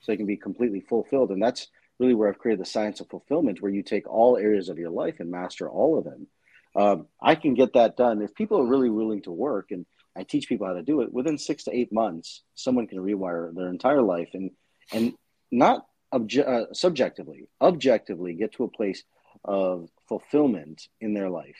so 0.01 0.13
they 0.13 0.19
can 0.19 0.27
be 0.27 0.37
completely 0.37 0.81
fulfilled. 0.81 1.31
And 1.31 1.43
that's 1.43 1.69
really 1.99 2.15
where 2.15 2.29
I've 2.29 2.39
created 2.39 2.61
the 2.61 2.69
science 2.69 3.01
of 3.01 3.09
fulfillment, 3.09 3.63
where 3.63 3.73
you 3.73 3.83
take 3.83 4.07
all 4.07 4.37
areas 4.37 4.69
of 4.69 4.79
your 4.79 4.91
life 4.91 5.19
and 5.19 5.31
master 5.31 5.67
all 5.71 5.97
of 5.97 6.05
them 6.05 6.27
um, 6.79 7.07
I 7.21 7.35
can 7.35 7.55
get 7.55 7.73
that 7.75 7.97
done 7.97 8.23
if 8.23 8.35
people 8.35 8.59
are 8.61 8.67
really 8.67 8.91
willing 8.91 9.23
to 9.23 9.33
work 9.33 9.71
and 9.71 9.85
I 10.17 10.23
teach 10.23 10.49
people 10.49 10.67
how 10.67 10.75
to 10.75 10.83
do 10.83 11.01
it 11.03 11.13
within 11.13 11.39
six 11.39 11.65
to 11.65 11.75
eight 11.75 11.93
months. 11.93 12.43
Someone 12.55 12.87
can 12.87 12.99
rewire 12.99 13.55
their 13.55 13.69
entire 13.69 14.03
life 14.03 14.31
and 14.35 14.51
and 14.93 15.15
not 15.51 15.87
obje- 16.13 16.47
uh, 16.47 16.73
subjectively, 16.73 17.49
objectively 17.61 18.35
get 18.35 18.53
to 18.53 18.65
a 18.65 18.69
place 18.69 19.03
of 19.45 19.89
fulfillment 20.09 20.89
in 21.01 21.15
their 21.15 21.31
life. 21.31 21.57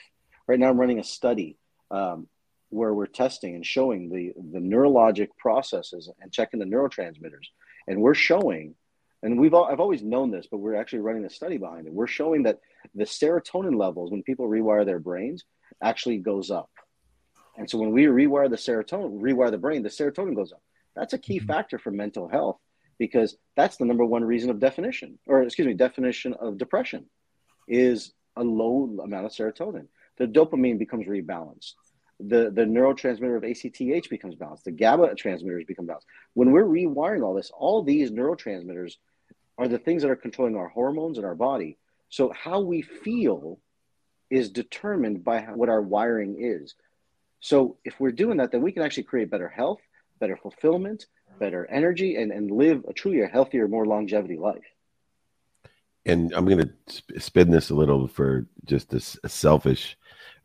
Right 0.47 0.59
now, 0.59 0.69
I'm 0.69 0.79
running 0.79 0.99
a 0.99 1.03
study 1.03 1.57
um, 1.91 2.27
where 2.69 2.93
we're 2.93 3.05
testing 3.05 3.55
and 3.55 3.65
showing 3.65 4.09
the, 4.09 4.33
the 4.51 4.59
neurologic 4.59 5.29
processes 5.37 6.09
and 6.21 6.31
checking 6.31 6.59
the 6.59 6.65
neurotransmitters. 6.65 7.47
And 7.87 8.01
we're 8.01 8.15
showing, 8.15 8.75
and 9.21 9.39
we've 9.39 9.53
all, 9.53 9.65
I've 9.65 9.79
always 9.79 10.01
known 10.01 10.31
this, 10.31 10.47
but 10.49 10.59
we're 10.59 10.75
actually 10.75 10.99
running 10.99 11.25
a 11.25 11.29
study 11.29 11.57
behind 11.57 11.87
it. 11.87 11.93
We're 11.93 12.07
showing 12.07 12.43
that 12.43 12.59
the 12.95 13.03
serotonin 13.03 13.77
levels 13.77 14.11
when 14.11 14.23
people 14.23 14.47
rewire 14.47 14.85
their 14.85 14.99
brains 14.99 15.43
actually 15.83 16.17
goes 16.17 16.49
up. 16.51 16.69
And 17.57 17.69
so 17.69 17.77
when 17.77 17.91
we 17.91 18.05
rewire 18.05 18.49
the 18.49 18.55
serotonin, 18.55 19.19
rewire 19.19 19.51
the 19.51 19.57
brain, 19.57 19.83
the 19.83 19.89
serotonin 19.89 20.35
goes 20.35 20.53
up. 20.53 20.61
That's 20.95 21.13
a 21.13 21.17
key 21.17 21.37
mm-hmm. 21.37 21.47
factor 21.47 21.77
for 21.77 21.91
mental 21.91 22.29
health 22.29 22.57
because 22.97 23.35
that's 23.55 23.77
the 23.77 23.85
number 23.85 24.05
one 24.05 24.23
reason 24.23 24.49
of 24.49 24.59
definition, 24.59 25.19
or 25.25 25.43
excuse 25.43 25.67
me, 25.67 25.73
definition 25.73 26.33
of 26.33 26.57
depression 26.57 27.05
is 27.67 28.13
a 28.35 28.43
low 28.43 28.97
amount 29.03 29.25
of 29.25 29.31
serotonin. 29.31 29.87
The 30.17 30.27
dopamine 30.27 30.79
becomes 30.79 31.07
rebalanced. 31.07 31.73
The, 32.19 32.51
the 32.51 32.63
neurotransmitter 32.63 33.37
of 33.37 33.45
ACTH 33.45 34.09
becomes 34.09 34.35
balanced. 34.35 34.65
The 34.65 34.71
GABA 34.71 35.15
transmitters 35.15 35.63
become 35.65 35.85
balanced. 35.85 36.07
When 36.33 36.51
we're 36.51 36.65
rewiring 36.65 37.23
all 37.23 37.33
this, 37.33 37.51
all 37.57 37.81
these 37.81 38.11
neurotransmitters 38.11 38.95
are 39.59 39.67
the 39.67 39.77
things 39.77 40.01
that 40.01 40.09
are 40.09 40.15
controlling 40.15 40.55
our 40.55 40.69
hormones 40.69 41.17
and 41.17 41.27
our 41.27 41.35
body. 41.35 41.77
So 42.07 42.31
how 42.31 42.61
we 42.61 42.81
feel 42.81 43.59
is 44.29 44.49
determined 44.49 45.23
by 45.23 45.41
what 45.41 45.69
our 45.69 45.81
wiring 45.81 46.37
is. 46.39 46.75
So 47.41 47.77
if 47.83 47.99
we're 47.99 48.13
doing 48.13 48.37
that, 48.37 48.51
then 48.51 48.61
we 48.61 48.71
can 48.71 48.83
actually 48.83 49.03
create 49.03 49.29
better 49.29 49.49
health, 49.49 49.81
better 50.19 50.37
fulfillment, 50.37 51.07
better 51.39 51.65
energy, 51.69 52.15
and, 52.15 52.31
and 52.31 52.49
live 52.49 52.85
a 52.87 52.93
truly 52.93 53.21
a 53.21 53.27
healthier, 53.27 53.67
more 53.67 53.85
longevity 53.85 54.37
life. 54.37 54.63
And 56.05 56.33
I'm 56.33 56.45
going 56.45 56.71
to 56.87 57.19
spin 57.19 57.51
this 57.51 57.69
a 57.69 57.75
little 57.75 58.07
for 58.07 58.47
just 58.65 58.93
a, 58.93 59.19
a 59.25 59.29
selfish 59.29 59.97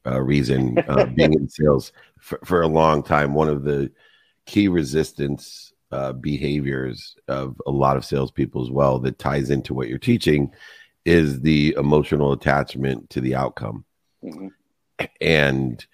uh, 0.05 0.21
reason. 0.21 0.77
Uh, 0.89 1.07
being 1.07 1.35
in 1.35 1.49
sales 1.49 1.93
for, 2.19 2.41
for, 2.45 2.63
a 2.63 2.69
long 2.69 3.03
time, 3.03 3.33
one 3.33 3.49
of 3.49 3.63
the 3.63 3.93
key 4.45 4.69
resistance 4.69 5.73
uh, 5.93 6.13
behaviors 6.13 7.17
of 7.29 7.61
a 7.67 7.71
lot 7.71 7.97
of 7.97 8.05
salespeople 8.05 8.63
as 8.63 8.71
well 8.71 8.99
that 8.99 9.19
ties 9.19 9.51
into 9.51 9.75
what 9.75 9.89
you're 9.89 9.99
teaching 9.99 10.51
is 11.05 11.41
the 11.41 11.75
emotional 11.79 12.33
attachment 12.33 13.09
to 13.11 13.21
the 13.21 13.35
outcome. 13.35 13.85
Mm-hmm. 14.23 14.49
And 15.21 15.85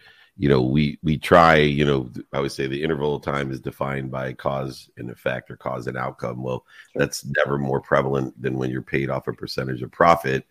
you 0.41 0.49
know 0.49 0.63
we 0.63 0.99
we 1.03 1.19
try 1.19 1.57
you 1.57 1.85
know 1.85 2.11
i 2.33 2.41
would 2.41 2.51
say 2.51 2.67
the 2.67 2.83
interval 2.83 3.15
of 3.15 3.23
time 3.23 3.53
is 3.53 3.61
defined 3.61 4.11
by 4.11 4.33
cause 4.33 4.89
and 4.97 5.11
effect 5.11 5.51
or 5.51 5.57
cause 5.57 5.87
and 5.87 5.99
outcome 5.99 6.43
well 6.43 6.65
sure. 6.93 7.01
that's 7.01 7.27
never 7.37 7.59
more 7.59 7.81
prevalent 7.81 8.41
than 8.41 8.57
when 8.57 8.71
you're 8.71 8.81
paid 8.81 9.11
off 9.11 9.29
a 9.29 9.35
percentage 9.35 9.83
of 9.83 9.93
profit 9.93 10.47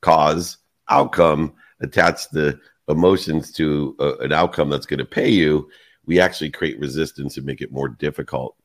cause 0.00 0.58
outcome 0.88 1.54
attach 1.80 2.28
the 2.30 2.58
emotions 2.88 3.52
to 3.52 3.94
a, 4.00 4.14
an 4.24 4.32
outcome 4.32 4.70
that's 4.70 4.86
going 4.86 4.98
to 4.98 5.04
pay 5.04 5.28
you 5.28 5.70
we 6.04 6.18
actually 6.18 6.50
create 6.50 6.80
resistance 6.80 7.36
and 7.36 7.46
make 7.46 7.60
it 7.60 7.70
more 7.70 7.88
difficult 7.88 8.56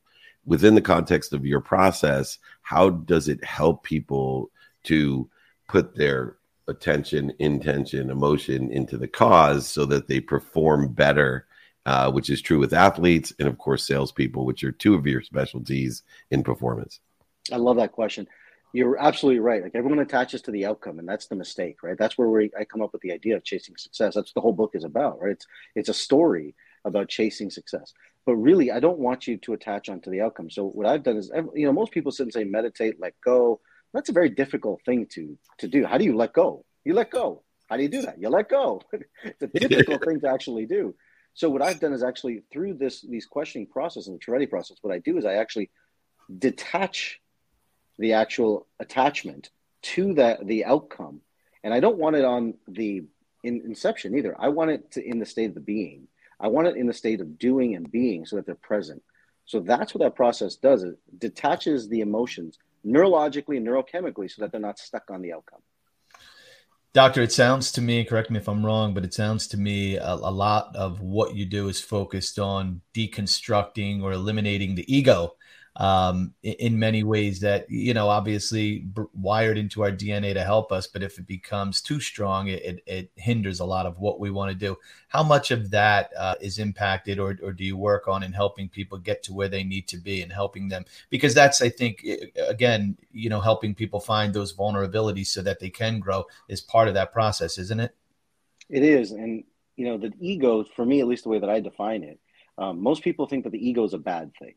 within 0.46 0.74
the 0.74 0.80
context 0.80 1.32
of 1.32 1.46
your 1.46 1.60
process 1.60 2.38
how 2.62 2.90
does 2.90 3.28
it 3.28 3.44
help 3.44 3.82
people 3.82 4.50
to 4.84 5.28
put 5.68 5.94
their 5.96 6.36
attention, 6.68 7.32
intention, 7.38 8.10
emotion 8.10 8.70
into 8.70 8.96
the 8.96 9.08
cause 9.08 9.66
so 9.66 9.84
that 9.86 10.08
they 10.08 10.20
perform 10.20 10.92
better, 10.92 11.46
uh, 11.86 12.10
which 12.10 12.30
is 12.30 12.40
true 12.40 12.58
with 12.58 12.72
athletes 12.72 13.32
and, 13.38 13.48
of 13.48 13.58
course, 13.58 13.86
salespeople, 13.86 14.44
which 14.44 14.64
are 14.64 14.72
two 14.72 14.94
of 14.94 15.06
your 15.06 15.22
specialties 15.22 16.02
in 16.30 16.42
performance. 16.42 17.00
I 17.52 17.56
love 17.56 17.76
that 17.76 17.92
question. 17.92 18.26
You're 18.72 18.98
absolutely 18.98 19.40
right. 19.40 19.62
Like 19.62 19.74
everyone 19.74 20.00
attaches 20.00 20.42
to 20.42 20.50
the 20.50 20.66
outcome, 20.66 20.98
and 20.98 21.08
that's 21.08 21.26
the 21.26 21.36
mistake, 21.36 21.82
right? 21.82 21.96
That's 21.96 22.18
where 22.18 22.28
we, 22.28 22.50
I 22.58 22.64
come 22.64 22.82
up 22.82 22.92
with 22.92 23.02
the 23.02 23.12
idea 23.12 23.36
of 23.36 23.44
chasing 23.44 23.76
success. 23.76 24.14
That's 24.14 24.32
the 24.32 24.40
whole 24.40 24.52
book 24.52 24.72
is 24.74 24.84
about, 24.84 25.20
right? 25.20 25.32
It's 25.32 25.46
it's 25.76 25.88
a 25.90 25.94
story 25.94 26.56
about 26.84 27.08
chasing 27.08 27.50
success. 27.50 27.92
But 28.26 28.36
really, 28.36 28.70
I 28.70 28.80
don't 28.80 28.98
want 28.98 29.26
you 29.26 29.36
to 29.38 29.52
attach 29.52 29.88
onto 29.88 30.10
the 30.10 30.22
outcome. 30.22 30.50
So 30.50 30.64
what 30.64 30.86
I've 30.86 31.02
done 31.02 31.18
is, 31.18 31.30
you 31.54 31.66
know, 31.66 31.72
most 31.72 31.92
people 31.92 32.10
sit 32.10 32.24
and 32.24 32.32
say 32.32 32.44
meditate, 32.44 32.98
let 32.98 33.12
go, 33.22 33.60
that's 33.94 34.08
a 34.08 34.12
very 34.12 34.28
difficult 34.28 34.82
thing 34.84 35.06
to 35.12 35.38
to 35.58 35.68
do. 35.68 35.86
How 35.86 35.96
do 35.96 36.04
you 36.04 36.16
let 36.16 36.34
go? 36.34 36.64
You 36.84 36.94
let 36.94 37.10
go. 37.10 37.42
How 37.70 37.76
do 37.76 37.82
you 37.82 37.88
do 37.88 38.02
that? 38.02 38.20
You 38.20 38.28
let 38.28 38.48
go. 38.48 38.82
it's 39.22 39.42
a 39.42 39.46
difficult 39.46 40.04
thing 40.04 40.20
to 40.20 40.28
actually 40.28 40.66
do. 40.66 40.94
So 41.32 41.48
what 41.48 41.62
I've 41.62 41.80
done 41.80 41.92
is 41.92 42.02
actually 42.02 42.42
through 42.52 42.74
this 42.74 43.00
these 43.00 43.24
questioning 43.24 43.66
process 43.68 44.08
and 44.08 44.18
the 44.18 44.24
Trivedi 44.24 44.50
process, 44.50 44.76
what 44.82 44.92
I 44.92 44.98
do 44.98 45.16
is 45.16 45.24
I 45.24 45.34
actually 45.34 45.70
detach 46.38 47.20
the 47.98 48.14
actual 48.14 48.66
attachment 48.80 49.50
to 49.82 50.14
that 50.14 50.44
the 50.46 50.64
outcome, 50.64 51.20
and 51.62 51.72
I 51.72 51.80
don't 51.80 51.98
want 51.98 52.16
it 52.16 52.24
on 52.24 52.54
the 52.66 53.04
in 53.44 53.62
inception 53.64 54.16
either. 54.16 54.34
I 54.38 54.48
want 54.48 54.72
it 54.72 54.90
to 54.92 55.04
in 55.04 55.20
the 55.20 55.26
state 55.26 55.50
of 55.50 55.54
the 55.54 55.60
being. 55.60 56.08
I 56.44 56.48
want 56.48 56.68
it 56.68 56.76
in 56.76 56.86
the 56.86 56.92
state 56.92 57.22
of 57.22 57.38
doing 57.38 57.74
and 57.74 57.90
being, 57.90 58.26
so 58.26 58.36
that 58.36 58.44
they're 58.44 58.54
present. 58.56 59.02
So 59.46 59.60
that's 59.60 59.94
what 59.94 60.02
that 60.02 60.14
process 60.14 60.56
does. 60.56 60.82
It 60.82 60.98
detaches 61.18 61.88
the 61.88 62.02
emotions 62.02 62.58
neurologically 62.86 63.56
and 63.56 63.66
neurochemically 63.66 64.30
so 64.30 64.42
that 64.42 64.52
they're 64.52 64.60
not 64.60 64.78
stuck 64.78 65.10
on 65.10 65.22
the 65.22 65.32
outcome. 65.32 65.60
Doctor, 66.92 67.22
it 67.22 67.32
sounds 67.32 67.72
to 67.72 67.80
me, 67.80 68.04
correct 68.04 68.30
me 68.30 68.38
if 68.38 68.46
I'm 68.46 68.64
wrong, 68.64 68.92
but 68.92 69.06
it 69.06 69.14
sounds 69.14 69.48
to 69.48 69.56
me 69.56 69.96
a, 69.96 70.12
a, 70.12 70.30
lot 70.30 70.76
of 70.76 71.00
what 71.00 71.34
you 71.34 71.46
do 71.46 71.68
is 71.68 71.80
focused 71.80 72.38
on 72.38 72.82
deconstructing 72.92 74.02
or 74.02 74.12
eliminating 74.12 74.74
the 74.74 74.94
ego 74.94 75.36
um, 75.76 76.34
in 76.42 76.78
many 76.78 77.02
ways 77.02 77.40
that 77.40 77.68
you 77.68 77.94
know 77.94 78.08
obviously 78.08 78.86
wired 79.12 79.58
into 79.58 79.82
our 79.82 79.90
DNA 79.90 80.32
to 80.34 80.44
help 80.44 80.70
us. 80.70 80.86
But 80.86 81.02
if 81.02 81.18
it 81.18 81.26
becomes 81.26 81.80
too 81.80 81.98
strong, 82.00 82.48
it, 82.48 82.82
it, 82.86 83.10
hinders 83.16 83.60
a 83.60 83.64
lot 83.64 83.86
of 83.86 83.98
what 83.98 84.20
we 84.20 84.30
want 84.30 84.52
to 84.52 84.56
do. 84.56 84.76
How 85.08 85.22
much 85.22 85.50
of 85.50 85.70
that 85.70 86.12
uh, 86.16 86.36
is 86.40 86.58
impacted, 86.58 87.18
or, 87.18 87.36
or 87.42 87.52
do 87.52 87.64
you 87.64 87.76
work 87.76 88.06
on 88.06 88.22
in 88.22 88.32
helping 88.32 88.68
people 88.68 88.98
get 88.98 89.22
to 89.24 89.32
where 89.32 89.48
they 89.48 89.64
need 89.64 89.88
to 89.88 89.96
be 89.96 90.22
and 90.22 90.32
helping 90.32 90.68
them? 90.68 90.84
Because 91.10 91.34
that's, 91.34 91.60
I 91.60 91.70
think, 91.70 92.06
again, 92.48 92.96
you 93.12 93.28
know, 93.28 93.40
helping 93.40 93.74
people 93.74 94.00
find 94.00 94.32
those 94.32 94.54
vulnerabilities 94.54 95.26
so 95.26 95.42
that 95.42 95.58
they 95.58 95.70
can 95.70 95.98
grow 95.98 96.26
is 96.48 96.60
part 96.60 96.88
of 96.88 96.94
that 96.94 97.12
process, 97.12 97.58
isn't 97.58 97.80
it? 97.80 97.94
It 98.70 98.82
is, 98.82 99.10
and 99.10 99.44
you 99.76 99.86
know, 99.86 99.98
the 99.98 100.12
ego, 100.20 100.64
for 100.76 100.86
me, 100.86 101.00
at 101.00 101.08
least 101.08 101.24
the 101.24 101.30
way 101.30 101.40
that 101.40 101.50
I 101.50 101.60
define 101.60 102.04
it, 102.04 102.20
um, 102.58 102.80
most 102.80 103.02
people 103.02 103.26
think 103.26 103.42
that 103.44 103.50
the 103.50 103.68
ego 103.68 103.82
is 103.84 103.92
a 103.92 103.98
bad 103.98 104.32
thing. 104.38 104.54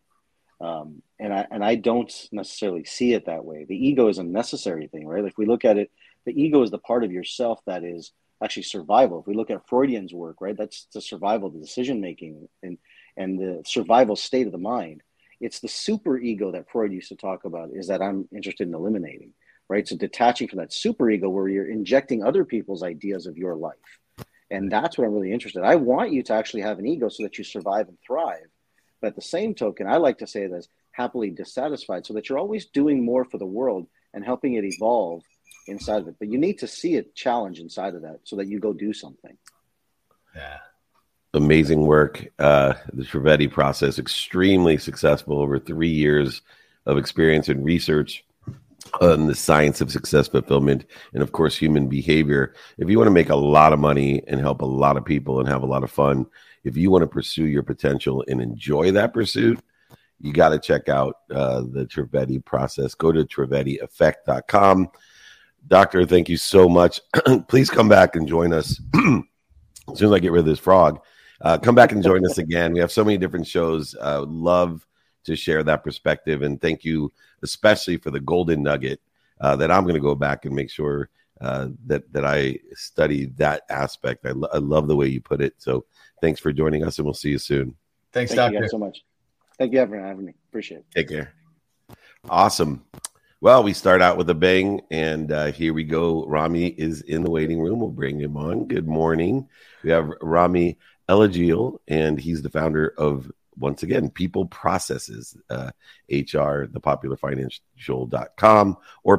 Um, 0.60 1.04
and 1.20 1.34
I 1.34 1.46
and 1.52 1.64
I 1.64 1.76
don't 1.76 2.12
necessarily 2.32 2.84
see 2.84 3.14
it 3.14 3.26
that 3.28 3.46
way. 3.46 3.66
The 3.66 3.76
ego 3.76 4.08
is 4.08 4.18
a 4.18 4.24
necessary 4.24 4.88
thing, 4.88 5.08
right? 5.08 5.24
If 5.24 5.38
we 5.38 5.46
look 5.46 5.66
at 5.66 5.78
it, 5.78 5.92
the 6.26 6.40
ego 6.40 6.64
is 6.64 6.72
the 6.72 6.80
part 6.80 7.04
of 7.04 7.12
yourself 7.12 7.62
that 7.68 7.84
is 7.84 8.12
actually 8.44 8.64
survival. 8.64 9.20
If 9.20 9.28
we 9.28 9.36
look 9.36 9.52
at 9.52 9.68
Freudian's 9.68 10.14
work, 10.14 10.38
right, 10.42 10.58
that's 10.58 10.88
the 10.94 11.02
survival, 11.02 11.50
the 11.50 11.60
decision 11.60 12.02
making, 12.02 12.48
and 12.64 12.78
and 13.18 13.40
the 13.40 13.62
survival 13.66 14.16
state 14.16 14.48
of 14.48 14.52
the 14.52 14.58
mind. 14.58 15.02
It's 15.40 15.60
the 15.60 15.68
super 15.68 16.18
ego 16.18 16.52
that 16.52 16.70
Freud 16.72 16.92
used 16.92 17.10
to 17.10 17.16
talk 17.16 17.46
about. 17.46 17.70
Is 17.74 17.88
that 17.88 18.02
I'm 18.02 18.28
interested 18.36 18.68
in 18.68 18.74
eliminating, 18.74 19.34
right? 19.70 19.88
So 19.88 19.96
detaching 19.96 20.48
from 20.48 20.58
that 20.58 20.74
super 20.74 21.10
ego 21.10 21.30
where 21.30 21.48
you're 21.48 21.70
injecting 21.70 22.24
other 22.24 22.44
people's 22.44 22.82
ideas 22.82 23.28
of 23.28 23.38
your 23.38 23.56
life, 23.56 23.76
and 24.50 24.72
that's 24.72 24.98
what 24.98 25.06
I'm 25.06 25.14
really 25.14 25.34
interested. 25.34 25.60
In. 25.60 25.66
I 25.66 25.76
want 25.76 26.12
you 26.12 26.24
to 26.24 26.34
actually 26.34 26.62
have 26.62 26.80
an 26.80 26.88
ego 26.88 27.10
so 27.10 27.22
that 27.22 27.38
you 27.38 27.44
survive 27.44 27.88
and 27.90 27.98
thrive 28.06 28.48
but 29.02 29.08
at 29.08 29.16
the 29.16 29.22
same 29.22 29.54
token, 29.54 29.88
I 29.88 29.98
like 29.98 30.20
to 30.20 30.28
say 30.28 30.48
that 30.48 30.68
happily 30.92 31.30
dissatisfied 31.30 32.06
so 32.06 32.14
that 32.14 32.28
you're 32.28 32.40
always 32.40 32.66
doing 32.66 33.06
more 33.06 33.24
for 33.26 33.38
the 33.38 33.46
world 33.46 33.88
and 34.14 34.26
helping 34.26 34.56
it 34.56 34.66
evolve 34.66 35.22
inside 35.68 36.02
of 36.02 36.08
it. 36.08 36.16
But 36.20 36.30
you 36.30 36.38
need 36.38 36.60
to 36.60 36.68
see 36.68 36.96
a 36.96 37.04
challenge 37.04 37.60
inside 37.60 37.94
of 37.94 38.02
that 38.02 38.22
so 38.24 38.36
that 38.38 38.48
you 38.48 38.60
go 38.60 38.74
do 38.74 38.94
something. 38.94 39.38
Yeah. 40.36 40.58
Amazing 41.34 41.82
work. 41.82 42.28
Uh, 42.40 42.74
the 42.94 43.04
Trivedi 43.04 43.52
process, 43.52 44.00
extremely 44.00 44.78
successful 44.78 45.40
over 45.40 45.60
three 45.60 45.90
years 45.90 46.42
of 46.86 46.98
experience 46.98 47.50
and 47.50 47.64
research 47.64 48.24
on 49.02 49.28
the 49.28 49.36
science 49.36 49.82
of 49.82 49.92
success 49.92 50.30
fulfillment 50.30 50.86
and 51.14 51.22
of 51.22 51.34
course 51.34 51.58
human 51.58 51.88
behavior 51.88 52.54
if 52.78 52.90
you 52.90 52.98
want 52.98 53.08
to 53.08 53.12
make 53.12 53.30
a 53.30 53.36
lot 53.36 53.74
of 53.74 53.80
money 53.80 54.24
and 54.28 54.40
help 54.40 54.62
a 54.62 54.66
lot 54.66 54.96
of 54.96 55.04
people 55.04 55.40
and 55.40 55.50
have 55.50 55.62
a 55.62 55.66
lot 55.66 55.84
of 55.84 55.92
fun 55.92 56.26
if 56.68 56.76
you 56.76 56.92
want 56.92 57.02
to 57.02 57.08
pursue 57.08 57.46
your 57.46 57.64
potential 57.64 58.24
and 58.28 58.42
enjoy 58.42 58.92
that 58.92 59.14
pursuit, 59.14 59.60
you 60.20 60.34
got 60.34 60.50
to 60.50 60.60
check 60.60 60.90
out 60.90 61.20
uh, 61.32 61.62
the 61.62 61.86
Trivedi 61.86 62.44
process. 62.44 62.94
Go 62.94 63.12
to 63.12 63.24
trivedieffect.com. 63.24 64.90
Doctor, 65.68 66.06
thank 66.06 66.30
you 66.30 66.38
so 66.38 66.68
much. 66.68 67.00
Please 67.48 67.70
come 67.70 67.88
back 67.88 68.16
and 68.16 68.28
join 68.28 68.54
us 68.54 68.80
as 68.96 69.02
soon 69.02 70.08
as 70.08 70.12
I 70.12 70.20
get 70.20 70.32
rid 70.32 70.40
of 70.40 70.46
this 70.46 70.60
frog. 70.60 71.00
Uh, 71.42 71.58
come 71.58 71.76
back 71.76 71.92
and 71.92 72.04
join 72.04 72.26
us 72.26 72.38
again. 72.38 72.74
We 72.74 72.80
have 72.80 72.92
so 72.92 73.04
many 73.04 73.18
different 73.18 73.48
shows. 73.48 73.96
Uh, 73.96 74.26
love 74.28 74.86
to 75.26 75.36
share 75.36 75.64
that 75.64 75.84
perspective. 75.84 76.42
And 76.42 76.60
thank 76.60 76.84
you, 76.84 77.14
especially 77.44 77.98
for 77.98 78.12
the 78.12 78.20
golden 78.20 78.64
nugget 78.64 79.00
uh, 79.40 79.56
that 79.58 79.72
I'm 79.72 79.84
going 79.84 79.96
to 79.96 80.02
go 80.02 80.16
back 80.16 80.46
and 80.46 80.56
make 80.56 80.70
sure 80.70 81.10
uh, 81.42 81.70
that 81.86 82.12
that 82.14 82.26
I 82.26 82.60
study 82.74 83.26
that 83.38 83.64
aspect. 83.70 84.26
I, 84.26 84.32
lo- 84.32 84.50
I 84.54 84.58
love 84.58 84.88
the 84.88 84.96
way 84.96 85.08
you 85.08 85.22
put 85.22 85.42
it. 85.42 85.54
So 85.58 85.86
Thanks 86.22 86.40
for 86.40 86.52
joining 86.52 86.84
us, 86.84 86.98
and 86.98 87.06
we'll 87.06 87.14
see 87.14 87.30
you 87.30 87.38
soon. 87.38 87.76
Thanks, 88.12 88.32
Thank 88.32 88.38
Doctor. 88.38 88.56
you 88.56 88.62
guys 88.62 88.72
so 88.72 88.80
much. 88.80 89.04
Thank 89.58 89.74
you 89.74 89.86
for 89.86 90.00
having 90.00 90.26
me. 90.26 90.34
Appreciate 90.50 90.80
it. 90.80 90.86
Take 90.94 91.10
care. 91.10 91.34
Awesome. 92.30 92.84
Well, 93.40 93.62
we 93.62 93.74
start 93.74 94.02
out 94.02 94.18
with 94.18 94.28
a 94.32 94.36
bang, 94.36 94.82
and 94.90 95.32
uh, 95.32 95.52
here 95.52 95.72
we 95.74 95.84
go. 95.84 96.26
Rhamy 96.26 96.74
is 96.76 97.02
in 97.02 97.24
the 97.24 97.30
waiting 97.30 97.62
room. 97.62 97.80
We'll 97.80 97.92
bring 97.92 98.20
him 98.20 98.36
on. 98.36 98.68
Good 98.68 98.88
morning. 98.88 99.48
We 99.84 99.92
have 99.92 100.06
Rhamy 100.22 100.78
Alejeal, 101.08 101.78
and 101.88 102.20
he's 102.20 102.42
the 102.42 102.50
founder 102.50 102.96
of, 102.98 103.32
once 103.56 103.84
again, 103.84 104.10
People 104.10 104.48
Processes, 104.48 105.38
uh, 105.52 105.70
HR, 106.10 106.66
thepoplarfinancial.com 106.66 108.78
or 109.04 109.18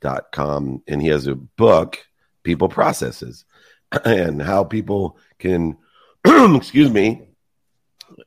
peopleprocess.com. 0.00 0.82
And 0.86 1.02
he 1.02 1.08
has 1.08 1.26
a 1.26 1.34
book, 1.34 1.98
People 2.42 2.68
Processes, 2.68 3.44
and 4.04 4.40
how 4.40 4.64
people 4.64 5.18
can, 5.38 5.76
excuse 6.26 6.90
me, 6.90 7.28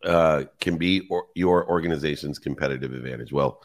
uh, 0.03 0.43
can 0.59 0.77
be 0.77 1.07
or, 1.09 1.25
your 1.35 1.67
organization's 1.67 2.39
competitive 2.39 2.93
advantage. 2.93 3.31
Well, 3.31 3.61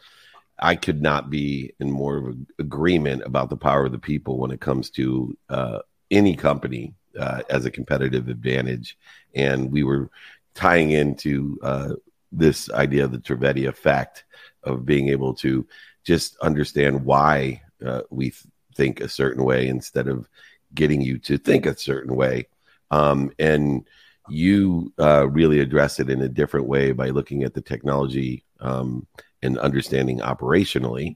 I 0.59 0.75
could 0.75 1.01
not 1.01 1.29
be 1.29 1.73
in 1.79 1.91
more 1.91 2.17
of 2.17 2.35
agreement 2.57 3.23
about 3.23 3.49
the 3.49 3.57
power 3.57 3.85
of 3.85 3.91
the 3.91 3.99
people 3.99 4.39
when 4.39 4.51
it 4.51 4.59
comes 4.59 4.89
to 4.91 5.37
uh, 5.49 5.79
any 6.09 6.35
company 6.35 6.95
uh, 7.19 7.43
as 7.49 7.65
a 7.65 7.71
competitive 7.71 8.27
advantage. 8.27 8.97
And 9.35 9.71
we 9.71 9.83
were 9.83 10.09
tying 10.55 10.91
into 10.91 11.59
uh, 11.61 11.93
this 12.31 12.71
idea 12.71 13.05
of 13.05 13.11
the 13.11 13.19
Trivedi 13.19 13.67
effect 13.67 14.25
of 14.63 14.85
being 14.85 15.09
able 15.09 15.35
to 15.35 15.67
just 16.03 16.37
understand 16.37 17.05
why 17.05 17.61
uh, 17.85 18.01
we 18.09 18.25
th- 18.25 18.45
think 18.75 19.01
a 19.01 19.09
certain 19.09 19.43
way 19.43 19.67
instead 19.67 20.07
of 20.07 20.27
getting 20.73 21.01
you 21.01 21.17
to 21.17 21.37
think 21.37 21.65
a 21.65 21.77
certain 21.77 22.15
way. 22.15 22.47
Um, 22.91 23.31
and 23.39 23.87
you 24.29 24.93
uh, 24.99 25.27
really 25.29 25.59
address 25.59 25.99
it 25.99 26.09
in 26.09 26.21
a 26.21 26.29
different 26.29 26.67
way 26.67 26.91
by 26.91 27.09
looking 27.09 27.43
at 27.43 27.53
the 27.53 27.61
technology 27.61 28.43
um, 28.59 29.07
and 29.41 29.57
understanding 29.57 30.19
operationally 30.19 31.15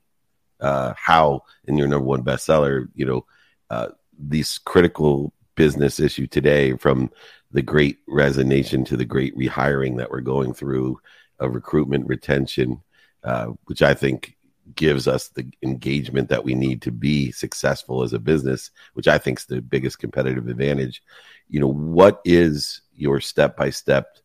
uh, 0.61 0.93
how 0.95 1.43
in 1.65 1.77
your 1.77 1.87
number 1.87 2.05
one 2.05 2.23
bestseller, 2.23 2.87
you 2.95 3.05
know, 3.05 3.25
uh, 3.69 3.89
these 4.17 4.59
critical 4.59 5.33
business 5.55 5.99
issue 5.99 6.27
today 6.27 6.75
from 6.77 7.09
the 7.51 7.61
great 7.61 7.97
resignation 8.07 8.85
to 8.85 8.95
the 8.95 9.05
great 9.05 9.35
rehiring 9.37 9.97
that 9.97 10.09
we're 10.09 10.21
going 10.21 10.53
through 10.53 10.99
of 11.39 11.53
recruitment 11.55 12.07
retention, 12.07 12.81
uh, 13.23 13.47
which 13.65 13.81
I 13.81 13.93
think 13.93 14.37
gives 14.75 15.07
us 15.07 15.29
the 15.29 15.49
engagement 15.63 16.29
that 16.29 16.43
we 16.43 16.55
need 16.55 16.81
to 16.83 16.91
be 16.91 17.31
successful 17.31 18.03
as 18.03 18.13
a 18.13 18.19
business, 18.19 18.71
which 18.93 19.07
I 19.07 19.17
think 19.17 19.39
is 19.39 19.45
the 19.45 19.61
biggest 19.61 19.99
competitive 19.99 20.47
advantage. 20.47 21.01
You 21.49 21.59
know, 21.59 21.71
what 21.71 22.21
is 22.25 22.81
your 22.93 23.19
step 23.19 23.57
by 23.57 23.69
step 23.69 24.17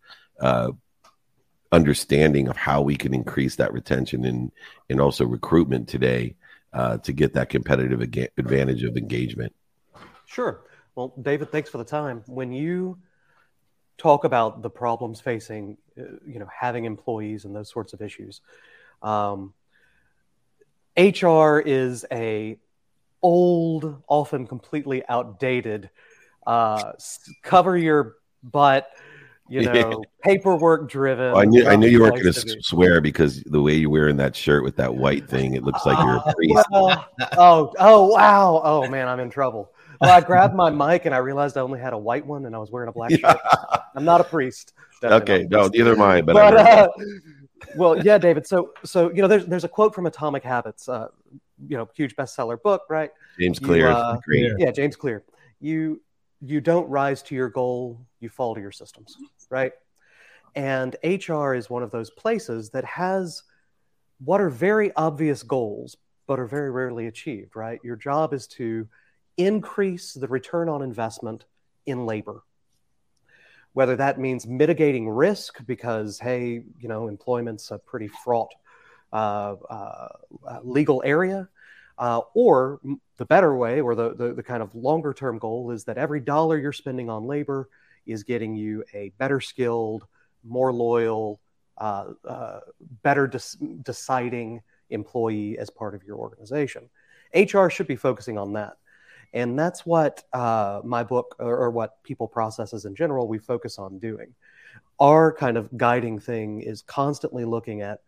understanding 1.73 2.49
of 2.49 2.57
how 2.57 2.81
we 2.81 2.97
can 2.97 3.13
increase 3.13 3.57
that 3.57 3.73
retention 3.73 4.25
and 4.25 4.53
and 4.89 5.01
also 5.01 5.27
recruitment 5.27 5.89
today 5.89 6.35
uh, 6.73 6.99
to 6.99 7.13
get 7.13 7.35
that 7.35 7.49
competitive 7.49 8.03
ag- 8.03 8.31
advantage 8.37 8.83
of 8.83 8.97
engagement. 8.97 9.55
Sure. 10.27 10.61
Well, 10.95 11.15
David, 11.21 11.51
thanks 11.51 11.71
for 11.71 11.79
the 11.79 11.85
time. 11.85 12.23
When 12.27 12.53
you 12.53 12.99
talk 13.99 14.25
about 14.25 14.63
the 14.63 14.71
problems 14.71 15.21
facing, 15.21 15.77
uh, 15.99 16.03
you 16.27 16.39
know, 16.39 16.49
having 16.53 16.85
employees 16.85 17.45
and 17.45 17.55
those 17.55 17.71
sorts 17.71 17.93
of 17.93 18.03
issues, 18.03 18.41
um, 19.03 19.55
HR 20.97 21.59
is 21.59 22.05
a 22.11 22.59
old, 23.23 24.03
often 24.09 24.47
completely 24.47 25.03
outdated, 25.09 25.91
uh, 26.47 26.93
cover 27.43 27.77
your 27.77 28.17
butt 28.43 28.89
you 29.49 29.63
know, 29.63 30.03
paperwork 30.23 30.91
driven. 30.91 31.33
Well, 31.33 31.43
I 31.43 31.45
knew 31.45 31.67
I 31.67 31.77
knew 31.77 31.87
you 31.87 32.01
weren't 32.01 32.21
going 32.21 32.33
to 32.33 32.63
swear 32.63 33.01
because 33.01 33.43
the 33.45 33.61
way 33.61 33.75
you're 33.75 33.91
wearing 33.91 34.17
that 34.17 34.35
shirt 34.35 34.65
with 34.65 34.77
that 34.77 34.95
white 34.95 35.29
thing, 35.29 35.55
it 35.55 35.63
looks 35.63 35.87
like 35.87 35.99
you're 35.99 36.17
a 36.17 36.35
priest. 36.35 36.67
well, 36.71 37.07
oh, 37.39 37.73
oh, 37.79 38.07
wow. 38.07 38.61
Oh 38.65 38.89
man, 38.89 39.09
I'm 39.09 39.21
in 39.21 39.31
trouble. 39.31 39.73
Well, 40.01 40.11
I 40.11 40.21
grabbed 40.21 40.55
my 40.55 40.71
mic 40.71 41.07
and 41.07 41.15
I 41.15 41.19
realized 41.19 41.57
I 41.57 41.61
only 41.61 41.81
had 41.81 41.93
a 41.93 41.99
white 41.99 42.27
one 42.27 42.45
and 42.45 42.55
I 42.55 42.59
was 42.59 42.71
wearing 42.71 42.89
a 42.89 42.93
black 42.93 43.11
yeah. 43.13 43.33
shirt. 43.33 43.41
I'm 43.95 44.05
not 44.05 44.21
a 44.21 44.25
priest. 44.25 44.73
Okay, 45.03 45.47
no, 45.49 45.69
neither 45.69 45.93
am 45.93 46.03
I. 46.03 46.23
But, 46.23 46.35
but 46.35 46.57
uh, 46.57 46.89
well, 47.77 48.03
yeah, 48.05 48.19
David. 48.19 48.47
So, 48.47 48.73
so 48.85 49.11
you 49.13 49.23
know, 49.23 49.29
there's 49.29 49.47
there's 49.47 49.65
a 49.65 49.69
quote 49.69 49.95
from 49.95 50.07
Atomic 50.07 50.43
Habits, 50.43 50.89
uh, 50.89 51.09
you 51.67 51.77
know, 51.77 51.89
huge 51.95 52.17
bestseller 52.17 52.61
book, 52.61 52.83
right? 52.89 53.11
James 53.39 53.59
Clear, 53.59 53.89
uh, 53.89 54.17
yeah, 54.59 54.71
James 54.71 54.97
Clear. 54.97 55.25
You 55.61 56.01
you 56.41 56.61
don't 56.61 56.89
rise 56.89 57.23
to 57.23 57.35
your 57.35 57.49
goal, 57.49 58.01
you 58.21 58.29
fall 58.29 58.55
to 58.55 58.61
your 58.61 58.73
systems 58.73 59.17
right? 59.51 59.73
And 60.55 60.97
HR 61.05 61.55
is 61.55 61.69
one 61.69 61.83
of 61.83 61.91
those 61.91 62.11
places 62.11 62.71
that 62.71 62.85
has 62.85 63.43
what 64.25 64.41
are 64.41 64.49
very 64.49 64.95
obvious 64.97 65.43
goals, 65.43 65.97
but 66.27 66.41
are 66.41 66.47
very 66.47 66.71
rarely 66.71 67.07
achieved, 67.07 67.55
right? 67.55 67.79
Your 67.85 67.97
job 67.97 68.33
is 68.33 68.47
to 68.49 68.89
increase 69.37 70.15
the 70.15 70.29
return 70.29 70.69
on 70.69 70.81
investment 70.81 71.45
in 71.85 72.07
labor. 72.07 72.43
Whether 73.77 73.97
that 73.97 74.19
means 74.19 74.47
mitigating 74.47 75.07
risk 75.07 75.59
because, 75.67 76.19
hey, 76.19 76.65
you 76.81 76.89
know, 76.89 77.09
employment's 77.09 77.71
a 77.71 77.77
pretty 77.77 78.09
fraught 78.09 78.55
uh, 79.13 79.57
uh, 79.69 80.09
legal 80.63 81.03
area, 81.05 81.47
uh, 81.99 82.23
or 82.33 82.81
the 83.19 83.27
better 83.27 83.55
way, 83.55 83.83
or 83.83 83.95
the, 83.95 84.15
the, 84.15 84.33
the 84.33 84.43
kind 84.43 84.63
of 84.63 84.75
longer 84.75 85.13
term 85.13 85.37
goal 85.39 85.73
is 85.73 85.85
that 85.85 85.99
every 85.99 86.21
dollar 86.21 86.57
you're 86.57 86.73
spending 86.73 87.11
on 87.11 87.27
labor 87.27 87.69
is 88.07 88.23
getting 88.23 88.57
you 88.57 88.83
a 88.95 89.11
better 89.19 89.43
skilled, 89.43 90.07
more 90.43 90.73
loyal, 90.73 91.39
uh, 91.77 92.13
uh, 92.27 92.61
better 93.03 93.31
deciding 93.83 94.63
employee 94.89 95.59
as 95.59 95.69
part 95.69 95.95
of 95.95 96.03
your 96.03 96.17
organization. 96.17 96.89
HR 97.35 97.69
should 97.69 97.89
be 97.89 97.97
focusing 97.97 98.39
on 98.39 98.55
that. 98.55 98.79
And 99.33 99.59
that's 99.59 99.85
what 99.85 100.25
uh, 100.33 100.81
my 100.85 101.05
book, 101.05 101.37
or, 101.39 101.57
or, 101.57 101.71
what 101.71 102.03
people 102.03 102.27
processes 102.27 102.85
in 102.85 102.95
general, 102.95 103.29
we 103.29 103.39
focus 103.39 103.79
on 103.79 103.99
doing. 103.99 104.35
Our 104.99 105.33
kind 105.33 105.57
of 105.57 105.77
guiding 105.77 106.19
thing 106.19 106.63
is 106.63 106.83
constantly 106.83 107.45
looking 107.45 107.83
at, 107.83 108.01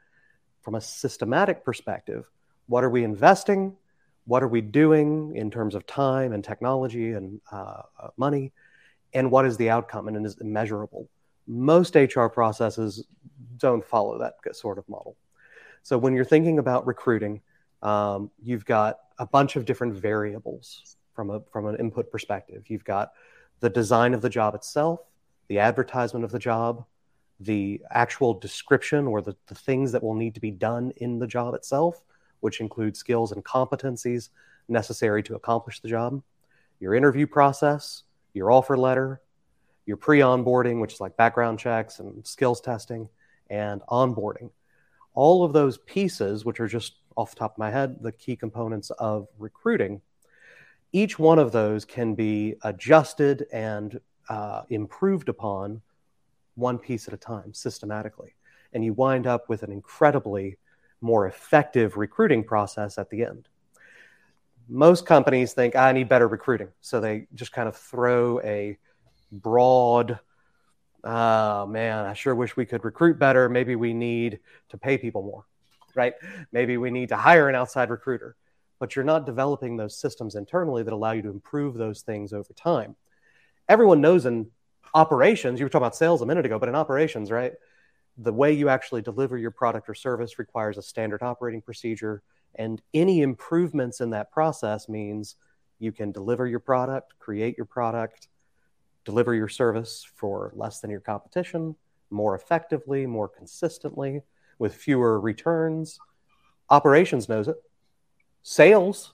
from 0.62 0.74
a 0.74 0.80
systematic 0.80 1.64
perspective, 1.64 2.24
what 2.66 2.84
are 2.84 2.90
we 2.90 3.04
investing? 3.04 3.76
What 4.26 4.42
are 4.42 4.48
we 4.48 4.60
doing 4.60 5.34
in 5.36 5.50
terms 5.50 5.74
of 5.74 5.86
time 5.86 6.32
and 6.32 6.44
technology 6.44 7.12
and 7.12 7.40
uh, 7.50 7.82
uh, 8.00 8.08
money? 8.16 8.52
and 9.14 9.30
what 9.30 9.46
is 9.46 9.56
the 9.56 9.70
outcome 9.70 10.08
and 10.08 10.26
is 10.26 10.36
it 10.36 10.44
measurable. 10.44 11.08
Most 11.46 11.94
HR 11.94 12.26
processes 12.26 13.04
don't 13.56 13.84
follow 13.84 14.18
that 14.18 14.34
sort 14.54 14.78
of 14.78 14.88
model. 14.88 15.16
So 15.82 15.96
when 15.96 16.14
you're 16.14 16.24
thinking 16.24 16.58
about 16.58 16.86
recruiting, 16.86 17.40
um, 17.82 18.30
you've 18.42 18.64
got 18.64 18.98
a 19.18 19.26
bunch 19.26 19.56
of 19.56 19.64
different 19.64 19.94
variables 19.94 20.96
from 21.18 21.30
a 21.30 21.40
from 21.50 21.66
an 21.66 21.74
input 21.80 22.12
perspective. 22.12 22.62
You've 22.68 22.84
got 22.84 23.10
the 23.58 23.68
design 23.68 24.14
of 24.14 24.22
the 24.22 24.30
job 24.30 24.54
itself, 24.54 25.00
the 25.48 25.58
advertisement 25.58 26.24
of 26.24 26.30
the 26.30 26.38
job, 26.38 26.84
the 27.40 27.82
actual 27.90 28.34
description 28.34 29.04
or 29.08 29.20
the, 29.20 29.34
the 29.48 29.56
things 29.56 29.90
that 29.90 30.00
will 30.00 30.14
need 30.14 30.32
to 30.34 30.40
be 30.40 30.52
done 30.52 30.92
in 30.98 31.18
the 31.18 31.26
job 31.26 31.54
itself, 31.54 32.04
which 32.38 32.60
include 32.60 32.96
skills 32.96 33.32
and 33.32 33.44
competencies 33.44 34.28
necessary 34.68 35.20
to 35.24 35.34
accomplish 35.34 35.80
the 35.80 35.88
job, 35.88 36.22
your 36.78 36.94
interview 36.94 37.26
process, 37.26 38.04
your 38.32 38.52
offer 38.52 38.76
letter, 38.76 39.20
your 39.86 39.96
pre 39.96 40.20
onboarding, 40.20 40.80
which 40.80 40.92
is 40.92 41.00
like 41.00 41.16
background 41.16 41.58
checks 41.58 41.98
and 41.98 42.24
skills 42.24 42.60
testing, 42.60 43.08
and 43.50 43.82
onboarding. 43.90 44.50
All 45.14 45.42
of 45.42 45.52
those 45.52 45.78
pieces, 45.78 46.44
which 46.44 46.60
are 46.60 46.68
just 46.68 46.98
off 47.16 47.30
the 47.30 47.40
top 47.40 47.54
of 47.54 47.58
my 47.58 47.72
head, 47.72 47.96
the 48.02 48.12
key 48.12 48.36
components 48.36 48.90
of 49.00 49.26
recruiting, 49.36 50.00
each 50.92 51.18
one 51.18 51.38
of 51.38 51.52
those 51.52 51.84
can 51.84 52.14
be 52.14 52.56
adjusted 52.62 53.46
and 53.52 54.00
uh, 54.28 54.62
improved 54.70 55.28
upon 55.28 55.82
one 56.54 56.78
piece 56.78 57.08
at 57.08 57.14
a 57.14 57.18
time 57.18 57.52
systematically. 57.54 58.34
And 58.72 58.84
you 58.84 58.92
wind 58.92 59.26
up 59.26 59.48
with 59.48 59.62
an 59.62 59.72
incredibly 59.72 60.58
more 61.00 61.26
effective 61.26 61.96
recruiting 61.96 62.44
process 62.44 62.98
at 62.98 63.10
the 63.10 63.24
end 63.24 63.48
most 64.68 65.06
companies 65.06 65.54
think 65.54 65.74
I 65.74 65.92
need 65.92 66.08
better 66.08 66.28
recruiting, 66.28 66.68
so 66.80 67.00
they 67.00 67.26
just 67.34 67.52
kind 67.52 67.68
of 67.68 67.76
throw 67.76 68.40
a 68.40 68.76
broad. 69.32 70.18
Oh 71.02 71.66
man, 71.66 72.04
I 72.04 72.12
sure 72.12 72.34
wish 72.34 72.56
we 72.56 72.66
could 72.66 72.84
recruit 72.84 73.18
better. 73.18 73.48
Maybe 73.48 73.76
we 73.76 73.94
need 73.94 74.40
to 74.68 74.78
pay 74.78 74.98
people 74.98 75.22
more, 75.22 75.46
right? 75.94 76.14
Maybe 76.52 76.76
we 76.76 76.90
need 76.90 77.08
to 77.10 77.16
hire 77.16 77.48
an 77.48 77.54
outside 77.54 77.88
recruiter. 77.88 78.36
But 78.78 78.94
you're 78.94 79.04
not 79.04 79.26
developing 79.26 79.76
those 79.76 79.98
systems 79.98 80.34
internally 80.34 80.82
that 80.82 80.92
allow 80.92 81.12
you 81.12 81.22
to 81.22 81.30
improve 81.30 81.74
those 81.74 82.02
things 82.02 82.32
over 82.32 82.52
time. 82.54 82.96
Everyone 83.68 84.00
knows 84.00 84.24
in 84.24 84.50
operations, 84.94 85.58
you 85.58 85.66
were 85.66 85.70
talking 85.70 85.84
about 85.84 85.96
sales 85.96 86.22
a 86.22 86.26
minute 86.26 86.46
ago, 86.46 86.58
but 86.58 86.68
in 86.68 86.74
operations, 86.74 87.30
right? 87.30 87.52
The 88.16 88.32
way 88.32 88.52
you 88.52 88.68
actually 88.68 89.02
deliver 89.02 89.36
your 89.36 89.50
product 89.50 89.88
or 89.88 89.94
service 89.94 90.38
requires 90.38 90.78
a 90.78 90.82
standard 90.82 91.22
operating 91.22 91.60
procedure 91.60 92.22
and 92.54 92.80
any 92.94 93.20
improvements 93.20 94.00
in 94.00 94.10
that 94.10 94.30
process 94.32 94.88
means 94.88 95.36
you 95.78 95.92
can 95.92 96.10
deliver 96.10 96.46
your 96.46 96.60
product, 96.60 97.14
create 97.18 97.56
your 97.56 97.66
product, 97.66 98.28
deliver 99.04 99.34
your 99.34 99.48
service 99.48 100.06
for 100.16 100.52
less 100.56 100.80
than 100.80 100.90
your 100.90 101.00
competition, 101.00 101.76
more 102.10 102.34
effectively, 102.34 103.06
more 103.06 103.28
consistently, 103.28 104.22
with 104.58 104.74
fewer 104.74 105.20
returns, 105.20 106.00
Operations 106.70 107.28
knows 107.28 107.48
it. 107.48 107.56
Sales, 108.42 109.12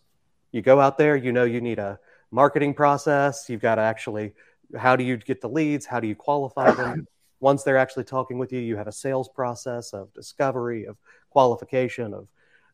you 0.53 0.63
go 0.63 0.81
out 0.81 0.99
there, 0.99 1.17
you 1.17 1.33
know 1.33 1.45
you 1.45 1.61
need 1.61 1.79
a 1.79 1.99
marketing 2.31 2.75
process. 2.75 3.49
You've 3.49 3.61
got 3.61 3.77
to 3.77 3.83
actually, 3.83 4.33
how 4.77 4.97
do 4.97 5.05
you 5.05 5.17
get 5.17 5.41
the 5.41 5.49
leads? 5.49 5.87
How 5.87 6.01
do 6.01 6.07
you 6.07 6.15
qualify 6.15 6.71
them? 6.73 7.07
Once 7.41 7.63
they're 7.63 7.77
actually 7.77 8.05
talking 8.05 8.39
with 8.39 8.53
you, 8.53 8.61
you 8.61 8.77
have 8.77 8.87
a 8.87 8.93
sales 8.93 9.29
process 9.29 9.93
of 9.93 10.13
discovery, 10.15 10.87
of 10.87 10.97
qualification, 11.31 12.15
of, 12.15 12.29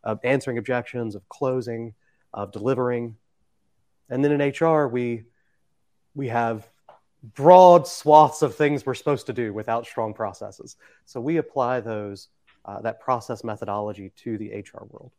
of 0.05 0.21
answering 0.23 0.59
objections, 0.59 1.15
of 1.15 1.29
closing, 1.29 1.95
of 2.33 2.53
delivering. 2.53 3.17
And 4.09 4.25
then 4.25 4.41
in 4.41 4.53
HR, 4.53 4.87
we 4.87 5.25
we 6.15 6.29
have 6.29 6.69
broad 7.35 7.87
swaths 7.87 8.43
of 8.43 8.55
things 8.55 8.85
we're 8.85 8.95
supposed 8.95 9.27
to 9.27 9.33
do 9.33 9.53
without 9.53 9.87
strong 9.87 10.15
processes. 10.15 10.77
So 11.05 11.21
we 11.21 11.37
apply 11.37 11.81
those 11.81 12.29
uh, 12.65 12.81
that 12.83 13.01
process 13.01 13.45
methodology 13.45 14.13
to 14.17 14.39
the 14.39 14.51
HR 14.51 14.85
world. 14.89 15.13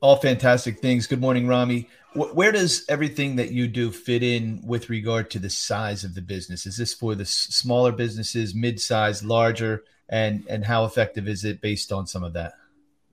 All 0.00 0.16
fantastic 0.16 0.78
things. 0.78 1.06
Good 1.06 1.20
morning, 1.20 1.46
Rhamy. 1.46 1.86
Where 2.14 2.52
does 2.52 2.86
everything 2.88 3.36
that 3.36 3.52
you 3.52 3.68
do 3.68 3.92
fit 3.92 4.22
in 4.22 4.62
with 4.64 4.88
regard 4.88 5.30
to 5.32 5.38
the 5.38 5.50
size 5.50 6.04
of 6.04 6.14
the 6.14 6.22
business? 6.22 6.64
Is 6.64 6.78
this 6.78 6.94
for 6.94 7.14
the 7.14 7.26
smaller 7.26 7.92
businesses, 7.92 8.54
mid-sized, 8.54 9.22
larger, 9.22 9.84
and 10.08 10.44
and 10.48 10.64
how 10.64 10.86
effective 10.86 11.28
is 11.28 11.44
it 11.44 11.60
based 11.60 11.92
on 11.92 12.06
some 12.06 12.24
of 12.24 12.32
that? 12.32 12.54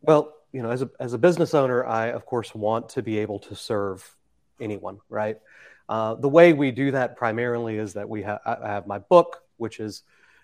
Well, 0.02 0.34
you 0.54 0.63
know, 0.63 0.71
as 0.71 0.82
a 0.82 0.89
as 1.00 1.12
a 1.12 1.17
business 1.17 1.54
owner, 1.54 1.86
I 1.86 2.08
of 2.08 2.26
course 2.26 2.56
want 2.56 2.88
to 2.89 3.04
be 3.04 3.19
able 3.19 3.39
to 3.39 3.56
serve 3.56 4.15
anyone, 4.62 5.00
right? 5.10 5.38
Uh, 5.89 6.15
the 6.15 6.30
way 6.30 6.54
we 6.54 6.71
do 6.71 6.91
that 6.91 7.17
primarily 7.17 7.78
is 7.78 7.93
that 7.93 8.08
we 8.08 8.23
ha- 8.23 8.39
I 8.45 8.67
have 8.69 8.88
my 8.88 9.00
book, 9.00 9.43
which 9.58 9.82
is 9.82 10.04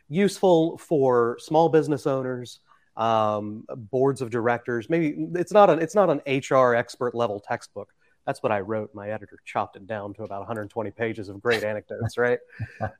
useful 0.09 0.77
for 0.77 1.37
small 1.39 1.69
business 1.69 2.05
owners, 2.05 2.59
um, 2.97 3.65
boards 3.69 4.21
of 4.21 4.29
directors. 4.29 4.89
Maybe 4.89 5.15
it's 5.35 5.51
not 5.51 5.69
an 5.69 5.79
it's 5.79 5.95
not 5.95 6.09
an 6.09 6.21
HR 6.27 6.75
expert 6.75 7.15
level 7.15 7.39
textbook. 7.39 7.89
That's 8.25 8.41
what 8.41 8.51
I 8.53 8.61
wrote. 8.61 8.93
My 8.93 9.09
editor 9.09 9.37
chopped 9.43 9.75
it 9.75 9.85
down 9.85 10.13
to 10.13 10.23
about 10.23 10.39
120 10.39 10.91
pages 10.91 11.27
of 11.27 11.41
great 11.41 11.63
anecdotes. 11.63 12.17
Right? 12.17 12.39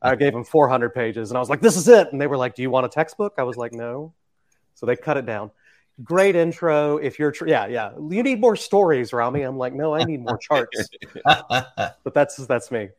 I 0.02 0.16
gave 0.16 0.34
them 0.34 0.44
400 0.44 0.94
pages, 0.94 1.32
and 1.32 1.38
I 1.38 1.40
was 1.40 1.50
like, 1.50 1.62
"This 1.62 1.78
is 1.78 1.88
it." 1.88 2.12
And 2.12 2.20
they 2.20 2.28
were 2.28 2.38
like, 2.38 2.56
"Do 2.56 2.62
you 2.62 2.70
want 2.70 2.86
a 2.86 2.90
textbook?" 2.90 3.36
I 3.38 3.44
was 3.44 3.56
like, 3.58 3.74
"No." 3.74 4.14
So 4.76 4.86
they 4.86 4.96
cut 4.96 5.18
it 5.18 5.26
down 5.26 5.52
great 6.02 6.36
intro. 6.36 6.98
If 6.98 7.20
you're, 7.20 7.32
tr- 7.32 7.48
yeah, 7.48 7.68
yeah, 7.68 7.92
you 8.10 8.24
need 8.24 8.40
more 8.40 8.56
stories, 8.56 9.12
Rhamy. 9.12 9.48
I'm 9.48 9.58
like, 9.58 9.74
no, 9.74 9.94
I 9.94 10.04
need 10.04 10.22
more 10.22 10.38
charts. 10.38 10.90
but 11.26 12.14
that's 12.14 12.38
that's 12.48 12.72
me. 12.72 12.90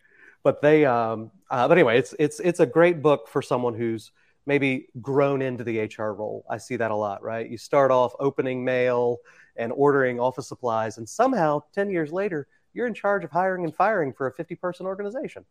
But 0.42 0.60
they, 0.60 0.84
um, 0.84 1.30
uh, 1.50 1.66
but 1.66 1.78
anyway, 1.78 1.98
it's 1.98 2.14
it's 2.18 2.38
it's 2.40 2.60
a 2.60 2.66
great 2.66 3.02
book 3.02 3.28
for 3.28 3.40
someone 3.40 3.74
who's 3.74 4.12
maybe 4.46 4.88
grown 5.00 5.42
into 5.42 5.64
the 5.64 5.80
HR 5.80 6.12
role. 6.12 6.44
I 6.48 6.58
see 6.58 6.76
that 6.76 6.90
a 6.90 6.96
lot, 6.96 7.22
right? 7.22 7.48
You 7.48 7.58
start 7.58 7.90
off 7.90 8.14
opening 8.20 8.64
mail 8.64 9.18
and 9.56 9.72
ordering 9.72 10.20
office 10.20 10.48
supplies, 10.48 10.98
and 10.98 11.08
somehow 11.08 11.62
ten 11.72 11.90
years 11.90 12.12
later, 12.12 12.46
you're 12.74 12.86
in 12.86 12.94
charge 12.94 13.24
of 13.24 13.30
hiring 13.30 13.64
and 13.64 13.74
firing 13.74 14.12
for 14.12 14.26
a 14.26 14.32
50 14.32 14.54
person 14.56 14.86
organization. 14.86 15.44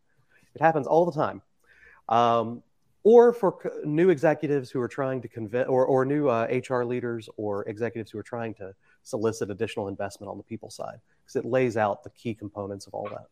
It 0.54 0.60
happens 0.60 0.86
all 0.86 1.04
the 1.06 1.12
time. 1.12 1.42
Um, 2.08 2.62
or 3.02 3.34
for 3.34 3.72
new 3.84 4.08
executives 4.08 4.70
who 4.70 4.80
are 4.80 4.88
trying 4.88 5.20
to 5.20 5.28
convince, 5.28 5.68
or, 5.68 5.84
or 5.84 6.06
new 6.06 6.28
uh, 6.28 6.46
HR 6.68 6.84
leaders 6.84 7.28
or 7.36 7.68
executives 7.68 8.10
who 8.10 8.18
are 8.18 8.22
trying 8.22 8.54
to 8.54 8.74
solicit 9.02 9.50
additional 9.50 9.88
investment 9.88 10.30
on 10.30 10.38
the 10.38 10.42
people 10.42 10.70
side, 10.70 10.98
because 11.22 11.36
it 11.36 11.44
lays 11.44 11.76
out 11.76 12.02
the 12.02 12.10
key 12.10 12.34
components 12.34 12.86
of 12.86 12.94
all 12.94 13.06
that. 13.10 13.26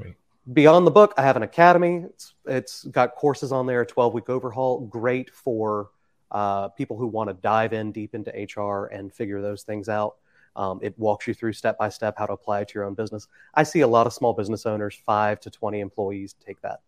Great. 0.00 0.14
Beyond 0.52 0.86
the 0.86 0.90
book, 0.90 1.14
I 1.16 1.22
have 1.22 1.36
an 1.36 1.42
academy. 1.42 2.04
It's, 2.06 2.34
it's 2.46 2.84
got 2.84 3.14
courses 3.14 3.52
on 3.52 3.66
there, 3.66 3.82
a 3.82 3.86
12 3.86 4.14
week 4.14 4.28
overhaul, 4.28 4.80
great 4.80 5.30
for 5.30 5.90
uh, 6.30 6.68
people 6.68 6.96
who 6.96 7.06
want 7.06 7.28
to 7.28 7.34
dive 7.34 7.72
in 7.72 7.92
deep 7.92 8.14
into 8.14 8.30
HR 8.30 8.86
and 8.86 9.12
figure 9.12 9.42
those 9.42 9.62
things 9.62 9.88
out. 9.88 10.16
Um, 10.56 10.80
it 10.82 10.98
walks 10.98 11.28
you 11.28 11.34
through 11.34 11.52
step 11.52 11.78
by 11.78 11.88
step 11.88 12.14
how 12.18 12.26
to 12.26 12.32
apply 12.32 12.60
it 12.60 12.68
to 12.68 12.74
your 12.74 12.84
own 12.84 12.94
business. 12.94 13.28
I 13.54 13.62
see 13.62 13.80
a 13.80 13.86
lot 13.86 14.06
of 14.06 14.12
small 14.12 14.32
business 14.32 14.66
owners, 14.66 14.98
five 15.06 15.40
to 15.40 15.50
20 15.50 15.80
employees, 15.80 16.34
take 16.44 16.60
that 16.62 16.80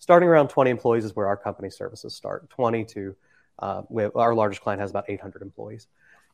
starting 0.00 0.28
around 0.28 0.48
20 0.48 0.70
employees 0.70 1.04
is 1.04 1.14
where 1.14 1.28
our 1.28 1.36
company 1.36 1.70
services 1.70 2.14
start 2.14 2.50
20 2.50 2.84
to 2.86 3.14
uh, 3.60 3.82
have, 3.88 4.10
our 4.16 4.34
largest 4.34 4.62
client 4.62 4.80
has 4.80 4.90
about 4.90 5.04
800 5.08 5.42
employees 5.42 5.86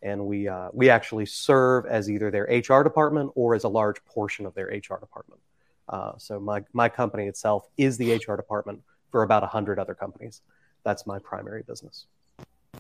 and 0.03 0.25
we 0.25 0.49
uh, 0.49 0.69
we 0.73 0.89
actually 0.89 1.27
serve 1.27 1.85
as 1.87 2.09
either 2.09 2.31
their 2.31 2.45
hr 2.45 2.83
department 2.83 3.31
or 3.35 3.55
as 3.55 3.65
a 3.65 3.69
large 3.69 4.03
portion 4.07 4.47
of 4.47 4.55
their 4.55 4.67
hr 4.67 4.99
department 4.99 5.41
uh, 5.89 6.13
so 6.19 6.41
my, 6.41 6.65
my 6.73 6.89
company 6.89 7.27
itself 7.27 7.69
is 7.77 7.97
the 7.97 8.15
hr 8.15 8.37
department 8.37 8.81
for 9.11 9.23
about 9.23 9.43
100 9.43 9.79
other 9.79 9.95
companies. 9.95 10.43
That's 10.85 11.07
my 11.07 11.19
primary 11.19 11.63
business. 11.63 12.07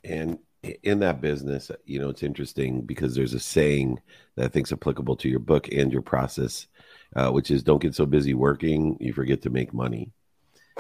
And 0.05 0.39
in 0.83 0.99
that 0.99 1.21
business 1.21 1.71
you 1.85 2.01
know 2.01 2.09
it's 2.09 2.23
interesting 2.23 2.81
because 2.81 3.15
there's 3.15 3.35
a 3.35 3.41
saying 3.41 4.01
that 4.35 4.47
i 4.47 4.49
think 4.49 4.67
is 4.67 4.73
applicable 4.73 5.15
to 5.15 5.29
your 5.29 5.39
book 5.39 5.69
and 5.73 5.93
your 5.93 6.03
process 6.03 6.67
uh, 7.15 7.31
which 7.31 7.51
is 7.51 7.63
don't 7.63 7.83
get 7.83 7.95
so 7.95 8.07
busy 8.07 8.35
working 8.35 8.97
you 9.01 9.13
forget 9.13 9.43
to 9.43 9.51
make 9.51 9.73
money. 9.73 10.11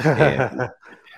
And, 0.04 0.70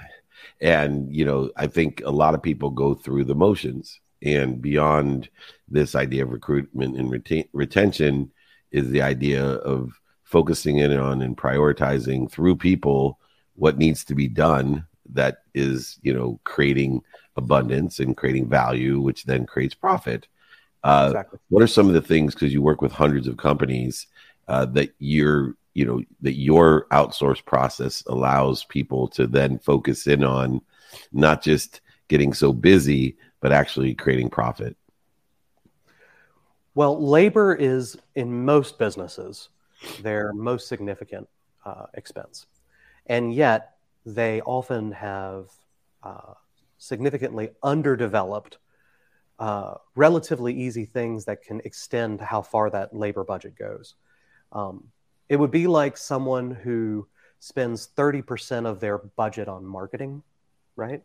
and 0.60 1.14
you 1.14 1.24
know 1.24 1.50
i 1.56 1.66
think 1.66 2.02
a 2.04 2.10
lot 2.10 2.34
of 2.34 2.42
people 2.42 2.70
go 2.70 2.94
through 2.94 3.24
the 3.24 3.34
motions 3.34 4.00
and 4.22 4.60
beyond 4.60 5.28
this 5.68 5.94
idea 5.94 6.24
of 6.24 6.32
recruitment 6.32 6.96
and 6.96 7.10
retention 7.52 8.32
is 8.72 8.90
the 8.90 9.02
idea 9.02 9.44
of 9.44 9.92
focusing 10.28 10.76
in 10.76 10.92
on 10.98 11.22
and 11.22 11.38
prioritizing 11.38 12.30
through 12.30 12.54
people 12.54 13.18
what 13.54 13.78
needs 13.78 14.04
to 14.04 14.14
be 14.14 14.28
done 14.28 14.86
that 15.10 15.38
is 15.54 15.98
you 16.02 16.12
know 16.12 16.38
creating 16.44 17.02
abundance 17.36 17.98
and 17.98 18.14
creating 18.14 18.46
value 18.46 19.00
which 19.00 19.24
then 19.24 19.46
creates 19.46 19.74
profit 19.74 20.28
uh, 20.84 21.06
exactly. 21.08 21.38
what 21.48 21.62
are 21.62 21.66
some 21.66 21.88
of 21.88 21.94
the 21.94 22.02
things 22.02 22.34
because 22.34 22.52
you 22.52 22.60
work 22.60 22.82
with 22.82 22.92
hundreds 22.92 23.26
of 23.26 23.38
companies 23.38 24.06
uh, 24.48 24.66
that 24.66 24.94
you're 24.98 25.54
you 25.72 25.86
know 25.86 26.02
that 26.20 26.34
your 26.34 26.86
outsource 26.90 27.42
process 27.42 28.04
allows 28.06 28.64
people 28.64 29.08
to 29.08 29.26
then 29.26 29.58
focus 29.58 30.06
in 30.06 30.22
on 30.22 30.60
not 31.10 31.42
just 31.42 31.80
getting 32.08 32.34
so 32.34 32.52
busy 32.52 33.16
but 33.40 33.50
actually 33.50 33.94
creating 33.94 34.28
profit 34.28 34.76
well 36.74 37.02
labor 37.02 37.54
is 37.54 37.96
in 38.14 38.44
most 38.44 38.78
businesses 38.78 39.48
their 40.00 40.32
most 40.32 40.68
significant 40.68 41.28
uh, 41.64 41.86
expense 41.94 42.46
and 43.06 43.34
yet 43.34 43.76
they 44.06 44.40
often 44.42 44.92
have 44.92 45.50
uh, 46.02 46.34
significantly 46.78 47.50
underdeveloped 47.62 48.58
uh, 49.38 49.74
relatively 49.94 50.52
easy 50.52 50.84
things 50.84 51.24
that 51.24 51.42
can 51.42 51.60
extend 51.64 52.20
how 52.20 52.42
far 52.42 52.70
that 52.70 52.94
labor 52.94 53.24
budget 53.24 53.54
goes 53.56 53.94
um, 54.52 54.84
it 55.28 55.36
would 55.36 55.50
be 55.50 55.66
like 55.66 55.96
someone 55.96 56.50
who 56.50 57.06
spends 57.40 57.88
30% 57.96 58.66
of 58.66 58.80
their 58.80 58.98
budget 58.98 59.48
on 59.48 59.64
marketing, 59.64 60.22
right? 60.76 61.02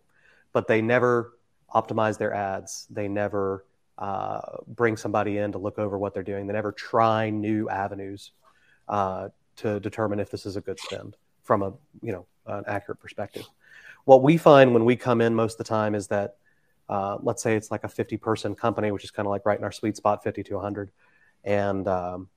But 0.52 0.68
they 0.68 0.82
never 0.82 1.38
optimize 1.74 2.18
their 2.18 2.34
ads. 2.34 2.88
They 2.90 3.08
never 3.08 3.66
uh, 3.98 4.42
bring 4.68 4.98
somebody 4.98 5.38
in 5.38 5.52
to 5.52 5.58
look 5.58 5.78
over 5.78 5.98
what 5.98 6.14
they're 6.14 6.24
doing. 6.24 6.48
They 6.48 6.54
never 6.54 6.72
try 6.72 7.30
new 7.30 7.70
avenues 7.70 8.32
uh, 8.88 9.30
to 9.58 9.80
determine 9.80 10.20
if 10.20 10.30
this 10.30 10.46
is 10.46 10.56
a 10.56 10.62
good 10.62 10.80
spend 10.80 11.16
from 11.44 11.62
a 11.62 11.74
you 12.02 12.12
know 12.12 12.26
an 12.46 12.64
accurate 12.68 13.00
perspective. 13.00 13.46
What 14.06 14.22
we 14.22 14.38
find 14.38 14.74
when 14.74 14.86
we 14.86 14.96
come 14.96 15.22
in 15.22 15.34
most 15.34 15.54
of 15.54 15.58
the 15.60 15.64
time 15.64 15.96
is 15.96 16.08
that 16.08 16.36
uh, 16.90 17.18
let's 17.22 17.42
say 17.42 17.56
it's 17.56 17.72
like 17.72 17.84
a 17.84 17.90
50 17.90 18.18
person 18.18 18.56
company, 18.56 18.92
which 18.92 19.04
is 19.04 19.12
kind 19.12 19.26
of 19.26 19.32
like 19.32 19.46
right 19.46 19.58
in 19.58 19.64
our 19.64 19.72
sweet 19.72 19.96
spot, 19.96 20.24
50 20.24 20.44
to 20.44 20.56
100, 20.56 20.92
and 21.46 21.88
um, 21.88 22.28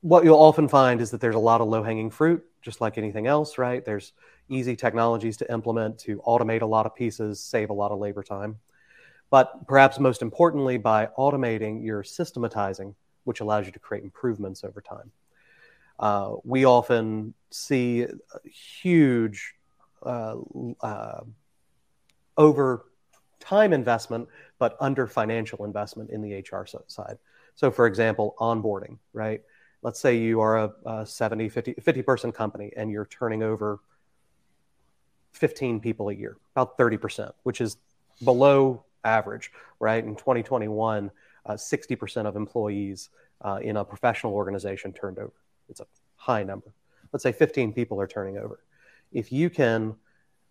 what 0.00 0.24
you'll 0.24 0.38
often 0.38 0.68
find 0.68 1.00
is 1.00 1.10
that 1.10 1.20
there's 1.20 1.34
a 1.34 1.40
lot 1.40 1.60
of 1.60 1.68
low 1.68 1.82
hanging 1.82 2.10
fruit, 2.10 2.44
just 2.62 2.80
like 2.80 2.98
anything 2.98 3.26
else, 3.26 3.58
right? 3.58 3.84
There's 3.84 4.12
easy 4.48 4.76
technologies 4.76 5.36
to 5.38 5.52
implement 5.52 5.98
to 6.00 6.22
automate 6.26 6.62
a 6.62 6.66
lot 6.66 6.86
of 6.86 6.94
pieces, 6.94 7.40
save 7.40 7.70
a 7.70 7.74
lot 7.74 7.90
of 7.90 7.98
labor 7.98 8.22
time. 8.22 8.58
But 9.30 9.66
perhaps 9.66 9.98
most 9.98 10.22
importantly, 10.22 10.78
by 10.78 11.08
automating, 11.18 11.84
you're 11.84 12.02
systematizing, 12.02 12.94
which 13.28 13.40
allows 13.40 13.66
you 13.66 13.72
to 13.72 13.78
create 13.78 14.02
improvements 14.02 14.64
over 14.64 14.80
time. 14.80 15.10
Uh, 15.98 16.36
we 16.44 16.64
often 16.64 17.34
see 17.50 18.06
huge 18.44 19.54
uh, 20.02 20.36
uh, 20.80 21.20
over 22.36 22.86
time 23.40 23.72
investment, 23.72 24.28
but 24.58 24.76
under 24.80 25.06
financial 25.06 25.64
investment 25.64 26.10
in 26.10 26.22
the 26.22 26.34
HR 26.34 26.66
side. 26.86 27.18
So, 27.54 27.70
for 27.70 27.86
example, 27.86 28.34
onboarding, 28.38 28.98
right? 29.12 29.42
let's 29.82 30.00
say 30.00 30.16
you 30.16 30.40
are 30.40 30.56
a, 30.56 30.72
a 30.86 31.06
70 31.06 31.48
50, 31.48 31.74
50 31.74 32.02
person 32.02 32.32
company 32.32 32.72
and 32.76 32.90
you're 32.90 33.06
turning 33.06 33.42
over 33.42 33.80
15 35.32 35.80
people 35.80 36.08
a 36.08 36.14
year 36.14 36.36
about 36.54 36.76
30% 36.78 37.32
which 37.42 37.60
is 37.60 37.76
below 38.24 38.84
average 39.04 39.52
right 39.78 40.04
in 40.04 40.16
2021 40.16 41.06
uh, 41.06 41.10
60% 41.54 42.26
of 42.26 42.36
employees 42.36 43.10
uh, 43.42 43.58
in 43.62 43.76
a 43.76 43.84
professional 43.84 44.32
organization 44.32 44.92
turned 44.92 45.18
over 45.18 45.32
it's 45.68 45.80
a 45.80 45.86
high 46.16 46.42
number 46.42 46.72
let's 47.12 47.22
say 47.22 47.32
15 47.32 47.72
people 47.72 48.00
are 48.00 48.06
turning 48.06 48.38
over 48.38 48.60
if 49.12 49.32
you 49.32 49.48
can 49.50 49.94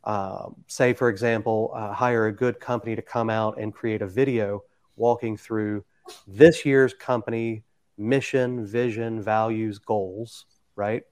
uh, 0.08 0.50
say, 0.68 0.94
for 0.94 1.10
example, 1.10 1.72
uh, 1.76 1.92
hire 1.92 2.28
a 2.28 2.32
good 2.32 2.62
company 2.62 2.96
to 2.96 3.02
come 3.02 3.30
out 3.30 3.60
and 3.60 3.74
create 3.74 4.02
a 4.02 4.08
video 4.08 4.64
walking 4.96 5.36
through 5.36 5.84
this 6.26 6.66
year's 6.66 6.94
company 6.94 7.64
mission, 7.98 8.66
vision, 8.66 9.22
values, 9.22 9.80
goals, 9.80 10.46
right? 10.78 11.04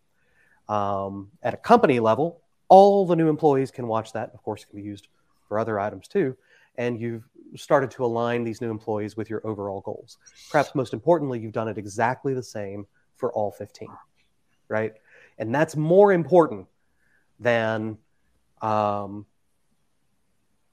Um, 0.69 1.29
at 1.43 1.53
a 1.53 1.57
company 1.57 1.99
level, 1.99 2.41
all 2.69 3.05
the 3.05 3.17
new 3.17 3.27
employees 3.27 3.69
can 3.69 3.85
watch 3.87 4.13
that. 4.13 4.31
Of 4.33 4.41
course, 4.43 4.63
it 4.63 4.67
can 4.67 4.77
be 4.77 4.85
used 4.85 5.09
for 5.47 5.59
other 5.59 5.77
items 5.77 6.07
too. 6.07 6.37
And 6.77 6.99
you've 6.99 7.27
started 7.55 7.91
to 7.91 8.05
align 8.05 8.43
these 8.43 8.61
new 8.61 8.69
employees 8.69 9.15
with 9.15 9.29
your 9.29 9.45
overall 9.45 9.81
goals. 9.81 10.17
Perhaps 10.51 10.75
most 10.75 10.93
importantly, 10.93 11.39
you've 11.39 11.53
done 11.53 11.67
it 11.67 11.77
exactly 11.77 12.33
the 12.33 12.43
same 12.43 12.85
for 13.15 13.31
all 13.33 13.51
15, 13.51 13.89
right? 14.67 14.93
And 15.37 15.53
that's 15.53 15.75
more 15.75 16.11
important 16.13 16.67
than, 17.39 17.97
um, 18.61 19.25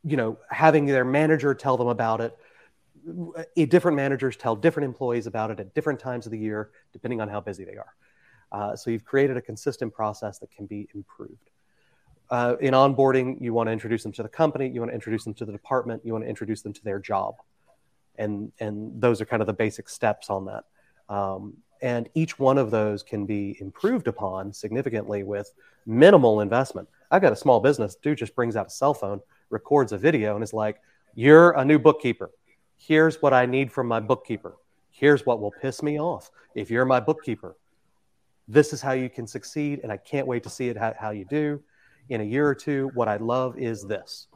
you 0.05 0.17
know, 0.17 0.39
having 0.51 0.87
their 0.87 1.05
manager 1.05 1.55
tell 1.55 1.77
them 1.77 1.89
about 1.89 2.21
it. 2.21 2.37
Different 3.69 3.97
managers 3.97 4.37
tell 4.37 4.55
different 4.57 4.87
employees 4.87 5.27
about 5.27 5.51
it 5.51 5.61
at 5.61 5.75
different 5.75 6.01
times 6.01 6.27
of 6.27 6.33
the 6.33 6.39
year, 6.39 6.71
depending 6.93 7.21
on 7.21 7.29
how 7.29 7.41
busy 7.41 7.65
they 7.65 7.77
are. 7.77 7.95
Uh, 8.53 8.77
so 8.77 8.91
you've 8.91 9.05
created 9.05 9.37
a 9.37 9.41
consistent 9.43 9.93
process 9.93 10.39
that 10.39 10.51
can 10.51 10.67
be 10.67 10.89
improved. 10.95 11.51
Uh, 12.33 12.57
in 12.61 12.73
onboarding, 12.73 13.39
you 13.43 13.53
want 13.53 13.67
to 13.67 13.73
introduce 13.73 14.03
them 14.03 14.11
to 14.11 14.23
the 14.23 14.29
company, 14.29 14.67
you 14.67 14.81
want 14.81 14.91
to 14.91 14.95
introduce 14.95 15.23
them 15.23 15.35
to 15.35 15.45
the 15.45 15.53
department, 15.53 16.01
you 16.03 16.13
want 16.15 16.25
to 16.25 16.29
introduce 16.31 16.63
them 16.63 16.73
to 16.73 16.83
their 16.83 16.99
job, 16.99 17.35
and 18.17 18.51
and 18.59 18.99
those 18.99 19.21
are 19.21 19.27
kind 19.27 19.43
of 19.43 19.47
the 19.47 19.53
basic 19.53 19.87
steps 19.87 20.31
on 20.31 20.47
that. 20.47 20.65
Um, 21.15 21.59
and 21.83 22.09
each 22.15 22.39
one 22.39 22.57
of 22.57 22.71
those 22.71 23.03
can 23.03 23.27
be 23.27 23.59
improved 23.61 24.09
upon 24.09 24.51
significantly 24.51 25.25
with 25.25 25.53
minimal 25.85 26.41
investment. 26.41 26.89
I've 27.11 27.21
got 27.21 27.35
a 27.35 27.37
small 27.37 27.61
business. 27.61 27.97
Dude 27.97 28.17
just 28.17 28.35
brings 28.35 28.57
out 28.57 28.69
a 28.69 28.71
cell 28.71 28.95
phone, 28.95 29.21
records 29.51 29.93
a 29.93 29.99
video, 29.99 30.35
and 30.35 30.43
is 30.43 30.55
like, 30.55 30.81
"You're 31.15 31.51
a 31.51 31.65
new 31.67 31.79
bookkeeper. 31.79 32.31
Here's 32.79 33.21
what 33.21 33.35
I 33.35 33.45
need 33.45 33.71
from 33.71 33.89
my 33.89 34.01
bookkeeper. 34.01 34.57
Here's 34.91 35.27
what 35.27 35.39
will 35.39 35.53
piss 35.61 35.83
me 35.83 36.01
off. 36.01 36.31
If 36.55 36.71
you're 36.71 36.87
my 36.87 37.01
bookkeeper, 37.01 37.57
this 38.49 38.73
is 38.73 38.81
how 38.81 38.93
you 38.93 39.11
can 39.11 39.27
succeed, 39.27 39.81
and 39.83 39.93
I 39.93 39.99
can't 39.99 40.27
wait 40.27 40.45
to 40.45 40.51
see 40.51 40.71
it 40.71 40.79
how, 40.79 40.95
how 40.99 41.11
you 41.11 41.27
do." 41.27 41.63
In 42.09 42.21
a 42.21 42.25
year 42.25 42.47
or 42.47 42.55
two, 42.55 42.91
what 42.95 43.09
I 43.09 43.17
love 43.17 43.59
is 43.59 43.85
this. 43.85 44.27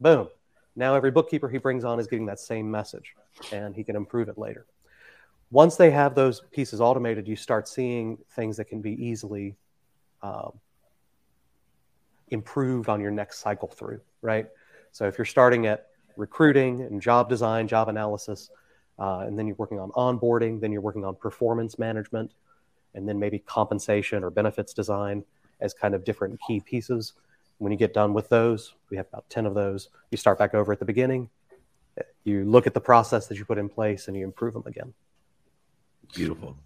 Boom. 0.00 0.28
Now 0.74 0.94
every 0.94 1.10
bookkeeper 1.10 1.48
he 1.48 1.58
brings 1.58 1.84
on 1.84 1.98
is 1.98 2.06
getting 2.06 2.26
that 2.26 2.40
same 2.40 2.70
message 2.70 3.14
and 3.52 3.74
he 3.74 3.82
can 3.82 3.96
improve 3.96 4.28
it 4.28 4.38
later. 4.38 4.66
Once 5.50 5.76
they 5.76 5.90
have 5.90 6.14
those 6.14 6.42
pieces 6.52 6.80
automated, 6.80 7.28
you 7.28 7.36
start 7.36 7.68
seeing 7.68 8.18
things 8.30 8.56
that 8.56 8.64
can 8.64 8.80
be 8.80 8.92
easily 9.04 9.54
um, 10.22 10.52
improved 12.28 12.88
on 12.88 13.00
your 13.00 13.10
next 13.10 13.38
cycle 13.38 13.68
through, 13.68 14.00
right? 14.22 14.48
So 14.90 15.06
if 15.06 15.16
you're 15.18 15.24
starting 15.24 15.66
at 15.66 15.86
recruiting 16.16 16.80
and 16.82 17.00
job 17.00 17.28
design, 17.28 17.68
job 17.68 17.88
analysis, 17.88 18.50
uh, 18.98 19.20
and 19.20 19.38
then 19.38 19.46
you're 19.46 19.56
working 19.56 19.78
on 19.78 19.90
onboarding, 19.92 20.60
then 20.60 20.72
you're 20.72 20.80
working 20.80 21.04
on 21.04 21.14
performance 21.14 21.78
management, 21.78 22.32
and 22.94 23.08
then 23.08 23.18
maybe 23.18 23.38
compensation 23.38 24.24
or 24.24 24.30
benefits 24.30 24.72
design 24.72 25.22
as 25.60 25.74
kind 25.74 25.94
of 25.94 26.04
different 26.04 26.38
key 26.46 26.60
pieces. 26.60 27.14
When 27.58 27.72
you 27.72 27.78
get 27.78 27.94
done 27.94 28.12
with 28.12 28.28
those, 28.28 28.74
we 28.90 28.96
have 28.96 29.06
about 29.08 29.28
10 29.30 29.46
of 29.46 29.54
those. 29.54 29.88
You 30.10 30.18
start 30.18 30.38
back 30.38 30.54
over 30.54 30.72
at 30.72 30.78
the 30.78 30.84
beginning. 30.84 31.30
You 32.24 32.44
look 32.44 32.66
at 32.66 32.74
the 32.74 32.80
process 32.80 33.26
that 33.28 33.38
you 33.38 33.44
put 33.44 33.58
in 33.58 33.68
place 33.68 34.08
and 34.08 34.16
you 34.16 34.24
improve 34.24 34.54
them 34.54 34.64
again. 34.66 34.92
Beautiful. 36.12 36.56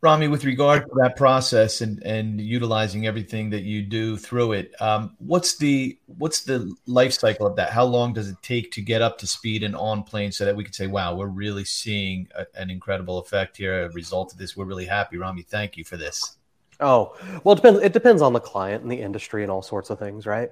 Rhamy, 0.00 0.30
with 0.30 0.44
regard 0.44 0.84
to 0.84 0.94
that 1.00 1.16
process 1.16 1.80
and, 1.80 2.00
and 2.04 2.40
utilizing 2.40 3.08
everything 3.08 3.50
that 3.50 3.62
you 3.62 3.82
do 3.82 4.16
through 4.16 4.52
it, 4.52 4.80
um, 4.80 5.16
what's 5.18 5.56
the 5.56 5.98
what's 6.06 6.44
the 6.44 6.72
life 6.86 7.12
cycle 7.12 7.48
of 7.48 7.56
that? 7.56 7.70
How 7.70 7.84
long 7.84 8.12
does 8.12 8.28
it 8.28 8.36
take 8.40 8.70
to 8.72 8.80
get 8.80 9.02
up 9.02 9.18
to 9.18 9.26
speed 9.26 9.64
and 9.64 9.74
on 9.74 10.04
plane 10.04 10.30
so 10.30 10.44
that 10.44 10.54
we 10.54 10.62
can 10.62 10.72
say, 10.72 10.86
"Wow, 10.86 11.16
we're 11.16 11.26
really 11.26 11.64
seeing 11.64 12.28
a, 12.36 12.46
an 12.54 12.70
incredible 12.70 13.18
effect 13.18 13.56
here, 13.56 13.86
a 13.86 13.90
result 13.90 14.32
of 14.32 14.38
this. 14.38 14.56
We're 14.56 14.66
really 14.66 14.86
happy." 14.86 15.16
Rhamy, 15.16 15.44
thank 15.44 15.76
you 15.76 15.82
for 15.82 15.96
this. 15.96 16.37
Oh, 16.80 17.16
well, 17.42 17.54
it 17.54 17.56
depends. 17.56 17.80
It 17.80 17.92
depends 17.92 18.22
on 18.22 18.32
the 18.32 18.40
client 18.40 18.82
and 18.82 18.90
the 18.90 19.00
industry 19.00 19.42
and 19.42 19.50
all 19.50 19.62
sorts 19.62 19.90
of 19.90 19.98
things, 19.98 20.26
right? 20.26 20.50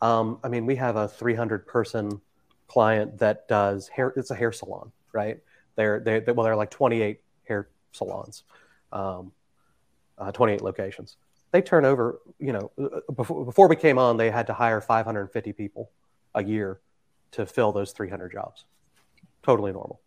Um, 0.00 0.38
I 0.42 0.48
mean, 0.48 0.66
we 0.66 0.76
have 0.76 0.96
a 0.96 1.08
300 1.08 1.66
person 1.66 2.20
client 2.66 3.18
that 3.18 3.46
does 3.48 3.88
hair. 3.88 4.12
It's 4.16 4.30
a 4.30 4.34
hair 4.34 4.52
salon, 4.52 4.90
right? 5.12 5.38
They're 5.76 6.00
they 6.00 6.20
well, 6.32 6.44
they're 6.44 6.56
like 6.56 6.70
28 6.70 7.20
hair 7.46 7.68
salons, 7.92 8.42
um, 8.92 9.32
uh, 10.18 10.32
28 10.32 10.62
locations. 10.62 11.16
They 11.52 11.62
turn 11.62 11.84
over, 11.84 12.20
you 12.38 12.52
know, 12.52 12.70
uh, 12.78 13.12
before 13.12 13.44
before 13.44 13.68
we 13.68 13.76
came 13.76 13.98
on, 13.98 14.16
they 14.16 14.30
had 14.30 14.48
to 14.48 14.54
hire 14.54 14.80
550 14.80 15.52
people 15.52 15.90
a 16.34 16.42
year 16.42 16.80
to 17.32 17.46
fill 17.46 17.70
those 17.70 17.92
300 17.92 18.32
jobs. 18.32 18.64
Totally 19.44 19.72
normal. 19.72 20.00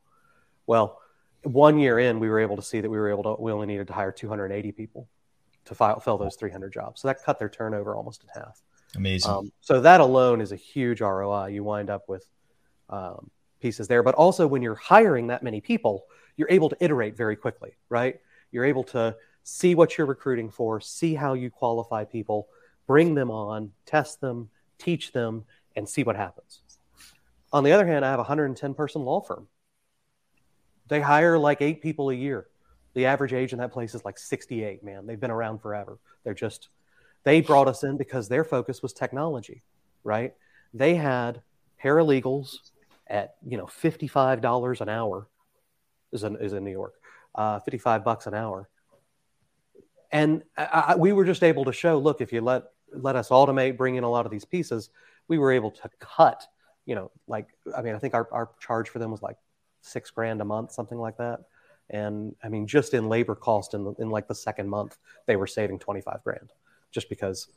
Well, 0.68 1.00
one 1.44 1.80
year 1.80 1.98
in, 1.98 2.20
we 2.20 2.30
were 2.30 2.40
able 2.40 2.58
to 2.58 2.62
see 2.62 2.82
that 2.82 2.90
we 2.90 2.98
were 2.98 3.10
able 3.10 3.24
to. 3.24 3.42
We 3.42 3.54
only 3.54 3.68
needed 3.68 3.88
to 3.88 3.94
hire 3.94 4.12
280 4.12 4.74
people 4.74 5.08
to 5.66 5.76
file, 5.76 6.00
fill 6.00 6.18
those 6.18 6.36
300 6.36 6.72
jobs. 6.74 7.02
So 7.02 7.08
that 7.08 7.24
cut 7.24 7.40
their 7.40 7.50
turnover 7.50 7.96
almost 7.96 8.24
in 8.24 8.30
half. 8.42 8.62
Amazing. 8.96 9.32
Um, 9.32 9.52
so 9.62 9.82
that 9.82 10.02
alone 10.02 10.42
is 10.42 10.52
a 10.52 10.56
huge 10.56 11.02
ROI. 11.02 11.48
You 11.48 11.64
wind 11.64 11.90
up 11.90 12.10
with 12.10 12.26
um, 12.90 13.30
pieces 13.62 13.88
there, 13.88 14.04
but 14.04 14.16
also 14.16 14.48
when 14.48 14.62
you're 14.62 14.76
hiring 14.76 15.28
that 15.28 15.44
many 15.44 15.62
people, 15.62 16.06
you're 16.36 16.50
able 16.50 16.70
to 16.70 16.78
iterate 16.80 17.16
very 17.16 17.36
quickly, 17.36 17.78
right? 17.90 18.20
You're 18.52 18.66
able 18.66 18.84
to 18.86 19.16
see 19.44 19.76
what 19.76 19.98
you're 19.98 20.08
recruiting 20.08 20.50
for, 20.50 20.82
see 20.82 21.16
how 21.16 21.34
you 21.34 21.50
qualify 21.50 22.04
people, 22.04 22.48
bring 22.88 23.16
them 23.16 23.32
on, 23.32 23.72
test 23.86 24.20
them, 24.22 24.50
teach 24.78 25.14
them, 25.14 25.46
and 25.76 25.88
see 25.88 26.04
what 26.04 26.16
happens. 26.16 26.60
On 27.54 27.64
the 27.64 27.72
other 27.72 27.86
hand, 27.86 28.04
I 28.04 28.10
have 28.10 28.20
a 28.20 28.24
110 28.24 28.74
person 28.74 29.04
law 29.04 29.22
firm. 29.22 29.48
They 30.88 31.02
hire 31.02 31.38
like 31.38 31.62
eight 31.62 31.82
people 31.82 32.10
a 32.10 32.14
year 32.14 32.48
the 32.94 33.06
average 33.06 33.34
age 33.34 33.54
in 33.54 33.60
that 33.60 33.72
place 33.72 33.96
is 33.96 34.04
like 34.04 34.18
68, 34.18 34.84
man. 34.84 35.06
They've 35.06 35.20
been 35.20 35.32
around 35.32 35.60
forever. 35.60 36.00
They're 36.24 36.34
just, 36.34 36.70
they 37.24 37.42
brought 37.42 37.68
us 37.68 37.84
in 37.84 37.98
because 37.98 38.28
their 38.28 38.44
focus 38.44 38.82
was 38.82 38.94
technology, 38.94 39.64
right? 40.04 40.34
They 40.74 40.96
had 40.96 41.42
paralegals 41.84 42.58
at, 43.08 43.36
you 43.48 43.58
know, 43.58 43.66
$55 43.66 44.82
an 44.82 44.90
hour 44.90 45.28
is 46.12 46.24
in, 46.24 46.36
is 46.38 46.54
in 46.54 46.64
New 46.64 46.72
York, 46.72 46.96
uh, 47.36 47.60
55 47.60 48.04
bucks 48.04 48.28
an 48.28 48.34
hour. 48.34 48.70
And 50.12 50.44
I, 50.58 50.86
I, 50.90 50.96
we 50.96 51.14
were 51.14 51.24
just 51.24 51.44
able 51.44 51.66
to 51.66 51.74
show, 51.74 51.98
look, 51.98 52.20
if 52.20 52.34
you 52.34 52.42
let, 52.42 52.64
let 52.94 53.16
us 53.16 53.30
automate, 53.30 53.78
bring 53.78 53.96
in 53.96 54.04
a 54.04 54.10
lot 54.10 54.26
of 54.26 54.32
these 54.32 54.44
pieces, 54.44 54.90
we 55.30 55.38
were 55.38 55.52
able 55.52 55.72
to 55.72 55.90
cut, 56.00 56.46
you 56.86 56.96
know, 56.96 57.12
like, 57.28 57.48
I 57.76 57.82
mean, 57.82 57.96
I 57.96 58.00
think 58.00 58.14
our, 58.14 58.28
our 58.34 58.50
charge 58.60 58.90
for 58.90 59.00
them 59.00 59.12
was 59.12 59.22
like 59.22 59.38
six 59.82 60.12
grand 60.12 60.42
a 60.42 60.46
month, 60.46 60.74
something 60.74 60.98
like 60.98 61.18
that 61.18 61.46
and 61.92 62.36
I 62.44 62.50
mean, 62.50 62.66
just 62.66 62.94
in 62.94 63.10
labor 63.10 63.36
cost 63.36 63.74
in, 63.74 63.96
in 64.00 64.10
like 64.10 64.28
the 64.28 64.36
second 64.36 64.70
month, 64.70 64.98
they 65.28 65.36
were 65.36 65.48
saving 65.48 65.80
25 65.80 66.24
grand 66.24 66.52
just 66.92 67.10
because 67.10 67.48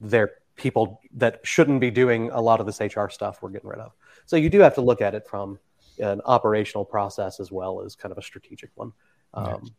they're 0.00 0.32
people 0.56 1.00
that 1.14 1.40
shouldn't 1.44 1.80
be 1.80 1.90
doing 1.90 2.30
a 2.30 2.40
lot 2.40 2.60
of 2.60 2.66
this 2.66 2.80
HR 2.80 3.08
stuff 3.08 3.40
we're 3.40 3.50
getting 3.50 3.70
rid 3.70 3.78
of. 3.78 3.92
So 4.26 4.36
you 4.36 4.50
do 4.50 4.58
have 4.60 4.74
to 4.74 4.80
look 4.80 5.00
at 5.00 5.14
it 5.14 5.26
from 5.26 5.58
an 5.98 6.20
operational 6.24 6.84
process 6.84 7.40
as 7.40 7.50
well 7.50 7.80
as 7.80 7.94
kind 7.94 8.12
of 8.12 8.18
a 8.18 8.22
strategic 8.22 8.70
one. 8.74 8.92
Um, 9.34 9.70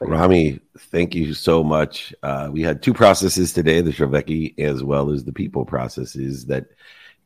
Rhamy, 0.00 0.60
thank 0.78 1.14
you 1.14 1.34
so 1.34 1.62
much. 1.62 2.14
Uh, 2.22 2.48
we 2.50 2.62
had 2.62 2.82
two 2.82 2.94
processes 2.94 3.52
today, 3.52 3.80
the 3.80 3.90
Shreveki 3.90 4.58
as 4.58 4.82
well 4.82 5.10
as 5.10 5.24
the 5.24 5.32
people 5.32 5.64
processes 5.64 6.46
that 6.46 6.66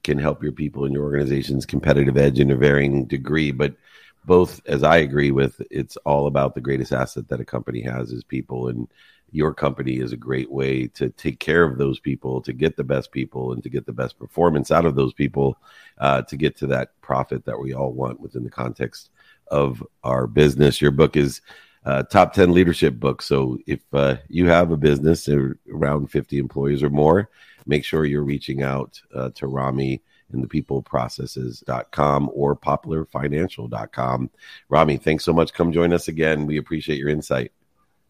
can 0.02 0.18
help 0.18 0.42
your 0.42 0.52
people 0.52 0.84
and 0.84 0.92
your 0.92 1.04
organization's 1.04 1.64
competitive 1.64 2.16
edge 2.16 2.40
in 2.40 2.50
a 2.50 2.56
varying 2.56 3.04
degree. 3.04 3.52
But 3.52 3.76
both 4.24 4.60
as 4.66 4.82
I 4.82 4.98
agree 4.98 5.30
with, 5.30 5.60
it's 5.70 5.96
all 5.98 6.26
about 6.26 6.54
the 6.54 6.60
greatest 6.60 6.92
asset 6.92 7.28
that 7.28 7.40
a 7.40 7.44
company 7.44 7.82
has 7.82 8.10
is 8.10 8.24
people, 8.24 8.68
and 8.68 8.88
your 9.30 9.52
company 9.52 9.96
is 9.96 10.12
a 10.12 10.16
great 10.16 10.50
way 10.50 10.86
to 10.88 11.10
take 11.10 11.40
care 11.40 11.64
of 11.64 11.76
those 11.76 11.98
people, 11.98 12.40
to 12.42 12.52
get 12.52 12.76
the 12.76 12.84
best 12.84 13.10
people, 13.12 13.52
and 13.52 13.62
to 13.62 13.68
get 13.68 13.84
the 13.84 13.92
best 13.92 14.18
performance 14.18 14.70
out 14.70 14.86
of 14.86 14.94
those 14.94 15.12
people, 15.12 15.56
uh, 15.98 16.22
to 16.22 16.36
get 16.36 16.56
to 16.56 16.66
that 16.68 16.98
profit 17.00 17.44
that 17.44 17.58
we 17.58 17.74
all 17.74 17.92
want 17.92 18.20
within 18.20 18.44
the 18.44 18.50
context 18.50 19.10
of 19.48 19.82
our 20.04 20.26
business. 20.26 20.80
Your 20.80 20.92
book 20.92 21.16
is 21.16 21.40
uh, 21.84 22.02
top 22.04 22.32
10 22.32 22.52
leadership 22.52 22.94
book. 22.98 23.20
So 23.20 23.58
if 23.66 23.80
uh, 23.92 24.16
you 24.28 24.48
have 24.48 24.70
a 24.70 24.76
business 24.76 25.28
around 25.28 26.10
50 26.10 26.38
employees 26.38 26.82
or 26.82 26.90
more, 26.90 27.28
make 27.66 27.84
sure 27.84 28.04
you're 28.04 28.22
reaching 28.22 28.62
out 28.62 29.00
uh, 29.14 29.30
to 29.34 29.46
Rhamy 29.46 30.00
in 30.34 30.40
the 30.40 30.46
peopleprocesses.com 30.46 32.30
or 32.34 32.56
poplarfinancial.com. 32.56 34.30
Rhamy, 34.70 35.02
thanks 35.02 35.24
so 35.24 35.32
much. 35.32 35.52
Come 35.52 35.72
join 35.72 35.92
us 35.92 36.08
again. 36.08 36.46
We 36.46 36.58
appreciate 36.58 36.98
your 36.98 37.08
insight. 37.08 37.52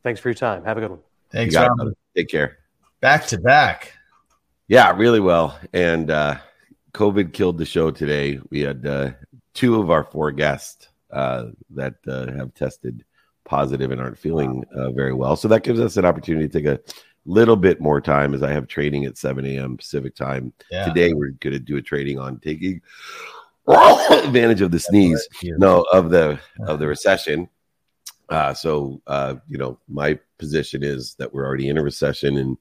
Thanks 0.03 0.21
for 0.21 0.29
your 0.29 0.35
time. 0.35 0.65
Have 0.65 0.77
a 0.77 0.81
good 0.81 0.91
one. 0.91 1.01
Thanks, 1.31 1.55
Rhamy. 1.55 1.95
Take 2.17 2.29
care. 2.29 2.59
Back 3.01 3.27
to 3.27 3.39
back. 3.39 3.93
Yeah, 4.69 4.97
really 4.97 5.21
well. 5.21 5.59
And 5.73 6.11
uh, 6.11 6.39
COVID 6.93 7.33
killed 7.33 7.59
the 7.59 7.67
show 7.67 7.91
today. 7.91 8.41
We 8.51 8.61
had 8.61 8.87
uh, 8.87 9.11
two 9.53 9.81
of 9.81 9.91
our 9.91 10.05
four 10.05 10.33
guests 10.33 10.89
uh, 11.11 11.47
that 11.71 11.95
uh, 12.07 12.33
have 12.33 12.55
tested 12.55 13.05
positive 13.45 13.91
and 13.91 14.01
aren't 14.01 14.19
feeling 14.19 14.65
uh, 14.75 14.91
very 14.91 15.13
well. 15.13 15.37
So 15.37 15.49
that 15.49 15.65
gives 15.65 15.81
us 15.81 15.97
an 15.97 16.05
opportunity 16.05 16.49
to 16.49 16.53
take 16.53 16.67
a 16.67 16.81
little 17.27 17.57
bit 17.57 17.81
more 17.81 18.01
time 18.01 18.35
as 18.35 18.43
I 18.43 18.53
have 18.53 18.67
trading 18.67 19.05
at 19.05 19.17
7 19.17 19.45
a.m. 19.47 19.77
Pacific 19.77 20.15
time. 20.15 20.53
Yeah. 20.71 20.85
Today 20.87 21.13
we're 21.13 21.31
going 21.31 21.55
to 21.55 21.59
do 21.59 21.77
a 21.77 21.83
trading 21.83 22.19
on 22.19 22.39
taking 22.41 22.81
advantage 23.69 24.61
of 24.61 24.71
the 24.71 24.79
sneeze, 24.79 25.27
no, 25.43 25.87
of 25.93 26.11
the 26.11 26.39
of 26.67 26.79
the 26.79 26.87
recession. 26.87 27.49
Uh, 28.29 28.55
so 28.55 29.01
uh, 29.07 29.37
you 29.49 29.59
know, 29.59 29.79
my 29.89 30.19
position 30.39 30.83
is 30.83 31.15
that 31.19 31.33
we're 31.33 31.47
already 31.47 31.69
in 31.69 31.79
a 31.79 31.83
recession 31.83 32.39
and 32.39 32.57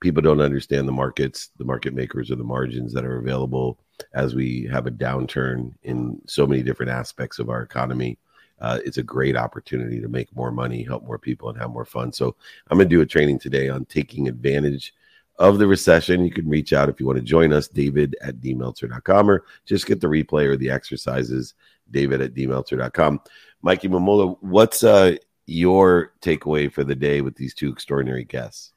people 0.00 0.22
don't 0.22 0.40
understand 0.40 0.86
the 0.86 0.92
markets, 0.92 1.50
the 1.58 1.64
market 1.64 1.94
makers, 1.94 2.30
or 2.30 2.36
the 2.36 2.44
margins 2.44 2.92
that 2.92 3.04
are 3.04 3.18
available 3.18 3.78
as 4.14 4.34
we 4.34 4.68
have 4.70 4.86
a 4.86 4.90
downturn 4.90 5.72
in 5.82 6.20
so 6.26 6.46
many 6.46 6.62
different 6.62 6.92
aspects 6.92 7.38
of 7.38 7.48
our 7.48 7.62
economy. 7.62 8.18
Uh, 8.60 8.78
it's 8.84 8.98
a 8.98 9.02
great 9.02 9.36
opportunity 9.36 10.00
to 10.00 10.08
make 10.08 10.34
more 10.34 10.50
money, 10.50 10.82
help 10.82 11.04
more 11.04 11.18
people, 11.18 11.48
and 11.48 11.58
have 11.58 11.70
more 11.70 11.84
fun. 11.84 12.12
So 12.12 12.36
I'm 12.70 12.78
going 12.78 12.88
to 12.88 12.94
do 12.94 13.02
a 13.02 13.06
training 13.06 13.38
today 13.38 13.68
on 13.68 13.84
taking 13.84 14.28
advantage 14.28 14.94
of 15.38 15.58
the 15.58 15.66
recession. 15.66 16.24
You 16.24 16.30
can 16.30 16.48
reach 16.48 16.72
out 16.72 16.88
if 16.88 16.98
you 16.98 17.06
want 17.06 17.18
to 17.18 17.24
join 17.24 17.52
us, 17.52 17.68
david 17.68 18.16
at 18.22 18.40
dmeltzer.com, 18.40 19.30
or 19.30 19.44
just 19.66 19.86
get 19.86 20.00
the 20.00 20.06
replay 20.06 20.46
or 20.46 20.56
the 20.56 20.70
exercises, 20.70 21.54
david 21.90 22.20
at 22.20 22.34
dmeltzer.com. 22.34 23.20
Mikey 23.62 23.88
Mamula, 23.88 24.36
what's 24.40 24.82
uh, 24.82 25.16
your 25.46 26.12
takeaway 26.20 26.72
for 26.72 26.84
the 26.84 26.94
day 26.94 27.20
with 27.20 27.36
these 27.36 27.54
two 27.54 27.70
extraordinary 27.70 28.24
guests? 28.24 28.72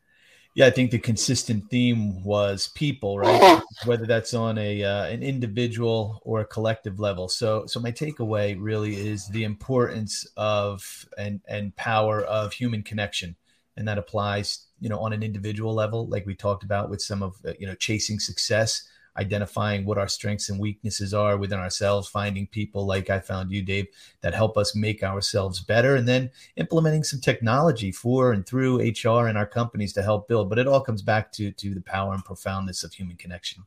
Yeah, 0.59 0.65
I 0.65 0.71
think 0.71 0.91
the 0.91 0.99
consistent 0.99 1.69
theme 1.69 2.21
was 2.21 2.67
people, 2.75 3.17
right? 3.17 3.61
Whether 3.85 4.05
that's 4.05 4.33
on 4.33 4.57
a 4.57 4.83
uh, 4.83 5.05
an 5.05 5.23
individual 5.23 6.21
or 6.25 6.41
a 6.41 6.45
collective 6.45 6.99
level. 6.99 7.29
So, 7.29 7.65
so 7.65 7.79
my 7.79 7.93
takeaway 7.93 8.57
really 8.59 8.93
is 8.97 9.25
the 9.29 9.45
importance 9.45 10.27
of 10.35 11.07
and 11.17 11.39
and 11.47 11.73
power 11.77 12.23
of 12.23 12.51
human 12.51 12.83
connection, 12.83 13.37
and 13.77 13.87
that 13.87 13.97
applies, 13.97 14.65
you 14.81 14.89
know, 14.89 14.99
on 14.99 15.13
an 15.13 15.23
individual 15.23 15.73
level, 15.73 16.09
like 16.09 16.25
we 16.25 16.35
talked 16.35 16.65
about 16.65 16.89
with 16.89 17.01
some 17.01 17.23
of 17.23 17.37
uh, 17.47 17.53
you 17.57 17.65
know 17.65 17.75
chasing 17.75 18.19
success, 18.19 18.85
identifying 19.19 19.85
what 19.85 19.97
our 19.97 20.07
strengths 20.07 20.49
and 20.49 20.59
weaknesses 20.59 21.13
are 21.13 21.37
within 21.37 21.59
ourselves, 21.59 22.07
finding 22.07 22.47
people 22.47 22.85
like 22.85 23.09
I 23.09 23.19
found 23.19 23.51
you, 23.51 23.61
Dave, 23.61 23.87
that 24.21 24.33
help 24.33 24.57
us 24.57 24.75
make 24.75 25.03
ourselves 25.03 25.59
better, 25.59 25.95
and 25.95 26.07
then 26.07 26.31
implementing 26.55 27.03
some 27.03 27.19
technology 27.19 27.91
for 27.91 28.31
and 28.31 28.45
through 28.45 28.79
HR 28.79 29.27
and 29.27 29.37
our 29.37 29.45
companies 29.45 29.93
to 29.93 30.01
help 30.01 30.27
build. 30.29 30.49
But 30.49 30.59
it 30.59 30.67
all 30.67 30.81
comes 30.81 31.01
back 31.01 31.31
to 31.33 31.51
to 31.51 31.73
the 31.73 31.81
power 31.81 32.13
and 32.13 32.23
profoundness 32.23 32.83
of 32.83 32.93
human 32.93 33.17
connection. 33.17 33.63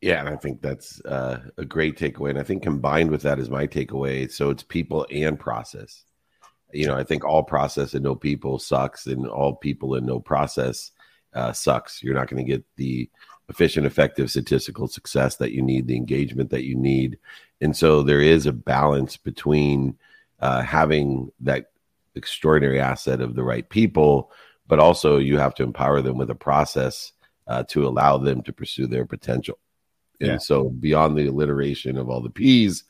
Yeah, 0.00 0.20
and 0.20 0.28
I 0.28 0.36
think 0.36 0.62
that's 0.62 1.00
uh, 1.04 1.40
a 1.58 1.64
great 1.64 1.98
takeaway. 1.98 2.30
And 2.30 2.38
I 2.38 2.42
think 2.42 2.62
combined 2.62 3.10
with 3.10 3.22
that 3.22 3.38
is 3.38 3.50
my 3.50 3.66
takeaway. 3.66 4.30
So 4.30 4.50
it's 4.50 4.62
people 4.62 5.06
and 5.10 5.38
process. 5.38 6.04
You 6.72 6.86
know, 6.86 6.96
I 6.96 7.04
think 7.04 7.24
all 7.24 7.42
process 7.42 7.94
and 7.94 8.02
no 8.02 8.14
people 8.14 8.58
sucks, 8.58 9.06
and 9.06 9.26
all 9.26 9.54
people 9.56 9.94
and 9.94 10.06
no 10.06 10.18
process 10.18 10.90
uh, 11.34 11.52
sucks. 11.52 12.02
You're 12.02 12.14
not 12.14 12.28
going 12.28 12.44
to 12.44 12.50
get 12.50 12.64
the 12.76 13.10
efficient, 13.50 13.84
effective 13.86 14.30
statistical 14.30 14.88
success 14.88 15.36
that 15.36 15.52
you 15.52 15.60
need, 15.60 15.86
the 15.86 15.96
engagement 15.96 16.50
that 16.50 16.64
you 16.64 16.76
need. 16.76 17.18
And 17.60 17.76
so 17.76 18.02
there 18.02 18.22
is 18.22 18.46
a 18.46 18.52
balance 18.52 19.16
between 19.16 19.98
uh, 20.38 20.62
having 20.62 21.30
that 21.40 21.72
extraordinary 22.14 22.80
asset 22.80 23.20
of 23.20 23.34
the 23.34 23.42
right 23.42 23.68
people, 23.68 24.30
but 24.66 24.78
also 24.78 25.18
you 25.18 25.36
have 25.36 25.54
to 25.56 25.62
empower 25.64 26.00
them 26.00 26.16
with 26.16 26.30
a 26.30 26.34
process 26.34 27.12
uh, 27.48 27.64
to 27.64 27.86
allow 27.86 28.16
them 28.16 28.40
to 28.42 28.52
pursue 28.52 28.86
their 28.86 29.04
potential. 29.04 29.58
And 30.20 30.32
Yeah. 30.32 30.38
so, 30.38 30.68
beyond 30.68 31.18
the 31.18 31.26
alliteration 31.26 31.98
of 31.98 32.08
all 32.08 32.20
the 32.22 32.30
P's, 32.30 32.84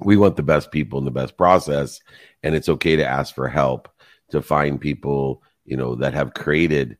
we 0.00 0.16
want 0.16 0.36
the 0.36 0.42
best 0.42 0.70
people 0.70 0.98
and 0.98 1.06
the 1.06 1.12
best 1.12 1.36
process. 1.36 2.00
And 2.42 2.54
it's 2.54 2.68
okay 2.68 2.96
to 2.96 3.06
ask 3.06 3.34
for 3.34 3.48
help 3.48 3.88
to 4.30 4.42
find 4.42 4.80
people, 4.80 5.42
you 5.64 5.76
know, 5.76 5.94
that 5.96 6.14
have 6.14 6.34
created 6.34 6.96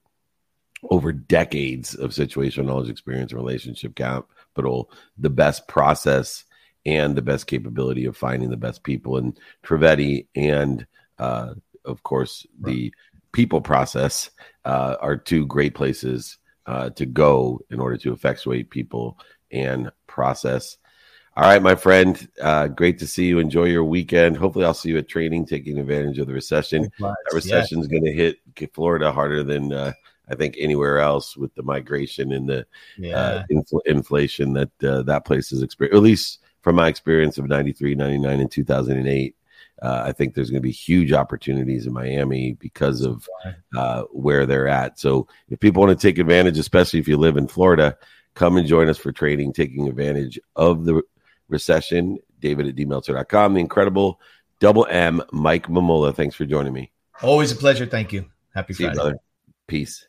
over 0.91 1.13
decades 1.13 1.95
of 1.95 2.11
situational 2.11 2.67
knowledge, 2.67 2.89
experience, 2.89 3.33
and 3.33 3.41
relationship 3.41 3.95
capital, 3.95 4.91
the 5.17 5.31
best 5.31 5.67
process 5.69 6.45
and 6.87 7.17
the 7.17 7.23
best 7.23 7.47
capability 7.47 8.05
of 8.05 8.17
finding 8.17 8.51
the 8.51 8.57
best 8.57 8.83
people. 8.83 9.17
And 9.17 9.39
Trivedi 9.65 10.27
and, 10.35 10.87
uh, 11.19 11.55
of 11.85 12.03
course, 12.03 12.47
the 12.61 12.93
people 13.33 13.61
process 13.61 14.31
uh, 14.65 14.97
are 15.01 15.17
two 15.17 15.47
great 15.47 15.75
places 15.75 16.39
uh, 16.67 16.91
to 16.91 17.07
go 17.07 17.61
in 17.71 17.81
order 17.81 17.97
to 17.97 18.13
effectuate 18.13 18.71
people 18.71 19.19
and 19.51 19.91
process. 20.07 20.77
All 21.37 21.45
right, 21.45 21.63
my 21.63 21.77
friend. 21.77 22.29
Uh, 22.43 22.67
great 22.67 22.99
to 22.99 23.07
see 23.07 23.27
you. 23.27 23.39
Enjoy 23.39 23.65
your 23.65 23.85
weekend. 23.85 24.37
Hopefully, 24.37 24.65
I'll 24.65 24.75
see 24.75 24.89
you 24.89 24.99
at 24.99 25.09
training, 25.09 25.47
taking 25.47 25.79
advantage 25.79 26.19
of 26.19 26.27
the 26.27 26.33
recession. 26.33 26.91
That 26.99 27.15
recession 27.33 27.79
is 27.79 27.87
going 27.87 28.05
to 28.05 28.13
hit 28.13 28.39
Florida 28.75 29.13
harder 29.13 29.45
than 29.45 29.73
uh, 29.73 29.93
I 30.31 30.35
think 30.35 30.57
anywhere 30.59 30.99
else 30.99 31.37
with 31.37 31.55
the 31.55 31.63
migration 31.63 32.33
and 32.33 32.49
the 32.49 32.67
Yeah. 32.99 33.17
uh, 33.17 33.43
infl- 33.51 33.81
inflation 33.87 34.53
that 34.55 34.71
uh, 34.85 35.03
that 35.03 35.25
place 35.25 35.51
has 35.51 35.63
experienced. 35.63 35.97
At 35.97 36.03
least 36.03 36.41
from 36.63 36.77
my 36.77 36.89
experience 36.89 37.39
of 37.39 37.47
93, 37.49 37.95
99, 37.95 38.41
and 38.41 38.51
2008, 38.51 39.35
uh, 39.81 40.03
I 40.05 40.13
think 40.13 40.35
there's 40.35 40.51
going 40.51 40.61
to 40.61 40.67
be 40.67 40.73
huge 40.73 41.13
opportunities 41.13 41.87
in 41.87 41.93
Miami 41.93 42.55
because 42.55 43.03
of 43.03 43.29
uh, 43.77 44.03
where 44.11 44.45
they're 44.45 44.67
at. 44.69 44.99
So 44.99 45.29
if 45.49 45.61
people 45.61 45.83
want 45.83 45.99
to 45.99 46.07
take 46.07 46.19
advantage, 46.19 46.59
especially 46.59 46.99
if 46.99 47.07
you 47.09 47.17
live 47.17 47.37
in 47.37 47.47
Florida, 47.47 47.97
come 48.35 48.57
and 48.57 48.67
join 48.67 48.89
us 48.89 48.99
for 48.99 49.13
training, 49.13 49.53
taking 49.53 49.89
advantage 49.89 50.39
of 50.57 50.85
the 50.85 51.01
recession. 51.49 52.19
David 52.41 52.67
at 52.69 52.77
dmeltzer.com. 52.77 53.55
The 53.55 53.61
incredible 53.61 54.21
double 54.61 54.87
M, 54.91 55.23
Mike 55.33 55.67
Mamula. 55.69 56.15
Thanks 56.15 56.35
for 56.37 56.45
joining 56.45 56.73
me. 56.73 56.91
Always 57.23 57.51
a 57.53 57.57
pleasure. 57.57 57.87
Thank 57.87 58.13
you. 58.13 58.27
Happy 58.55 58.75
See 58.75 58.85
you, 58.85 58.91
Friday. 58.91 58.97
brother. 59.01 59.17
Peace. 59.67 60.07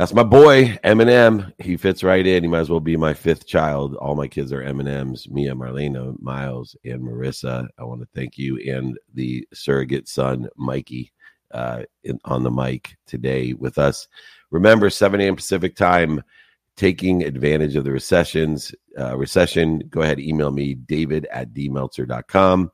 That's 0.00 0.14
my 0.14 0.22
boy, 0.22 0.78
Eminem. 0.82 1.52
He 1.58 1.76
fits 1.76 2.02
right 2.02 2.26
in. 2.26 2.42
He 2.42 2.48
might 2.48 2.60
as 2.60 2.70
well 2.70 2.80
be 2.80 2.96
my 2.96 3.12
fifth 3.12 3.46
child. 3.46 3.96
All 3.96 4.14
my 4.14 4.28
kids 4.28 4.50
are 4.50 4.62
M&Ms, 4.62 5.28
Mia, 5.28 5.54
Marlena, 5.54 6.18
Miles, 6.22 6.74
and 6.86 7.02
Marissa. 7.02 7.68
I 7.76 7.84
want 7.84 8.00
to 8.00 8.08
thank 8.14 8.38
you 8.38 8.56
and 8.60 8.98
the 9.12 9.46
surrogate 9.52 10.08
son, 10.08 10.48
Mikey, 10.56 11.12
uh, 11.50 11.82
in, 12.02 12.18
on 12.24 12.42
the 12.42 12.50
mic 12.50 12.96
today 13.06 13.52
with 13.52 13.76
us. 13.76 14.08
Remember, 14.50 14.88
7 14.88 15.20
a.m. 15.20 15.36
Pacific 15.36 15.76
time, 15.76 16.22
taking 16.78 17.22
advantage 17.22 17.76
of 17.76 17.84
the 17.84 17.92
recessions. 17.92 18.74
Uh, 18.98 19.18
recession, 19.18 19.80
go 19.90 20.00
ahead, 20.00 20.18
email 20.18 20.50
me, 20.50 20.76
david 20.76 21.26
at 21.30 21.52
dmeltzer.com. 21.52 22.72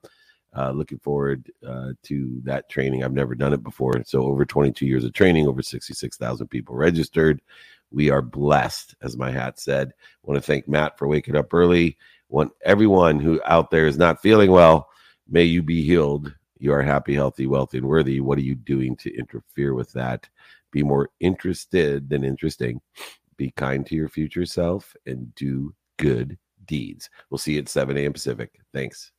Uh, 0.57 0.71
looking 0.71 0.99
forward 0.99 1.51
uh, 1.67 1.93
to 2.03 2.41
that 2.45 2.69
training. 2.71 3.05
I've 3.05 3.13
never 3.13 3.35
done 3.35 3.53
it 3.53 3.63
before. 3.63 4.03
So, 4.07 4.23
over 4.23 4.47
22 4.47 4.87
years 4.87 5.05
of 5.05 5.13
training, 5.13 5.47
over 5.47 5.61
66,000 5.61 6.49
people 6.49 6.75
registered. 6.75 7.43
We 7.91 8.11
are 8.11 8.23
blessed, 8.23 8.95
as 9.03 9.17
my 9.17 9.31
hat 9.31 9.61
said. 9.61 9.93
want 10.23 10.39
to 10.39 10.47
thank 10.47 10.67
Matt 10.67 10.99
for 10.99 11.09
waking 11.09 11.37
up 11.37 11.53
early. 11.53 11.99
Want 12.29 12.53
everyone 12.65 13.21
who 13.21 13.41
out 13.45 13.71
there 13.71 13.87
is 13.87 13.99
not 13.99 14.23
feeling 14.23 14.51
well, 14.51 14.89
may 15.29 15.45
you 15.45 15.63
be 15.63 15.83
healed. 15.83 16.35
You 16.59 16.73
are 16.73 16.83
happy, 16.83 17.15
healthy, 17.15 17.47
wealthy, 17.47 17.79
and 17.79 17.87
worthy. 17.87 18.21
What 18.21 18.39
are 18.39 18.43
you 18.43 18.55
doing 18.55 18.97
to 18.97 19.15
interfere 19.15 19.75
with 19.75 19.93
that? 19.93 20.29
Be 20.73 20.83
more 20.83 21.11
interested 21.21 22.09
than 22.09 22.25
interesting. 22.25 22.81
Be 23.37 23.51
kind 23.53 23.87
to 23.87 23.95
your 23.95 24.09
future 24.09 24.47
self 24.47 24.97
and 25.05 25.35
do 25.35 25.75
good 25.99 26.39
deeds. 26.65 27.11
We'll 27.31 27.39
see 27.39 27.55
you 27.55 27.61
at 27.61 27.69
7 27.69 27.97
a.m. 27.97 28.13
Pacific. 28.13 28.59
Thanks. 28.73 29.13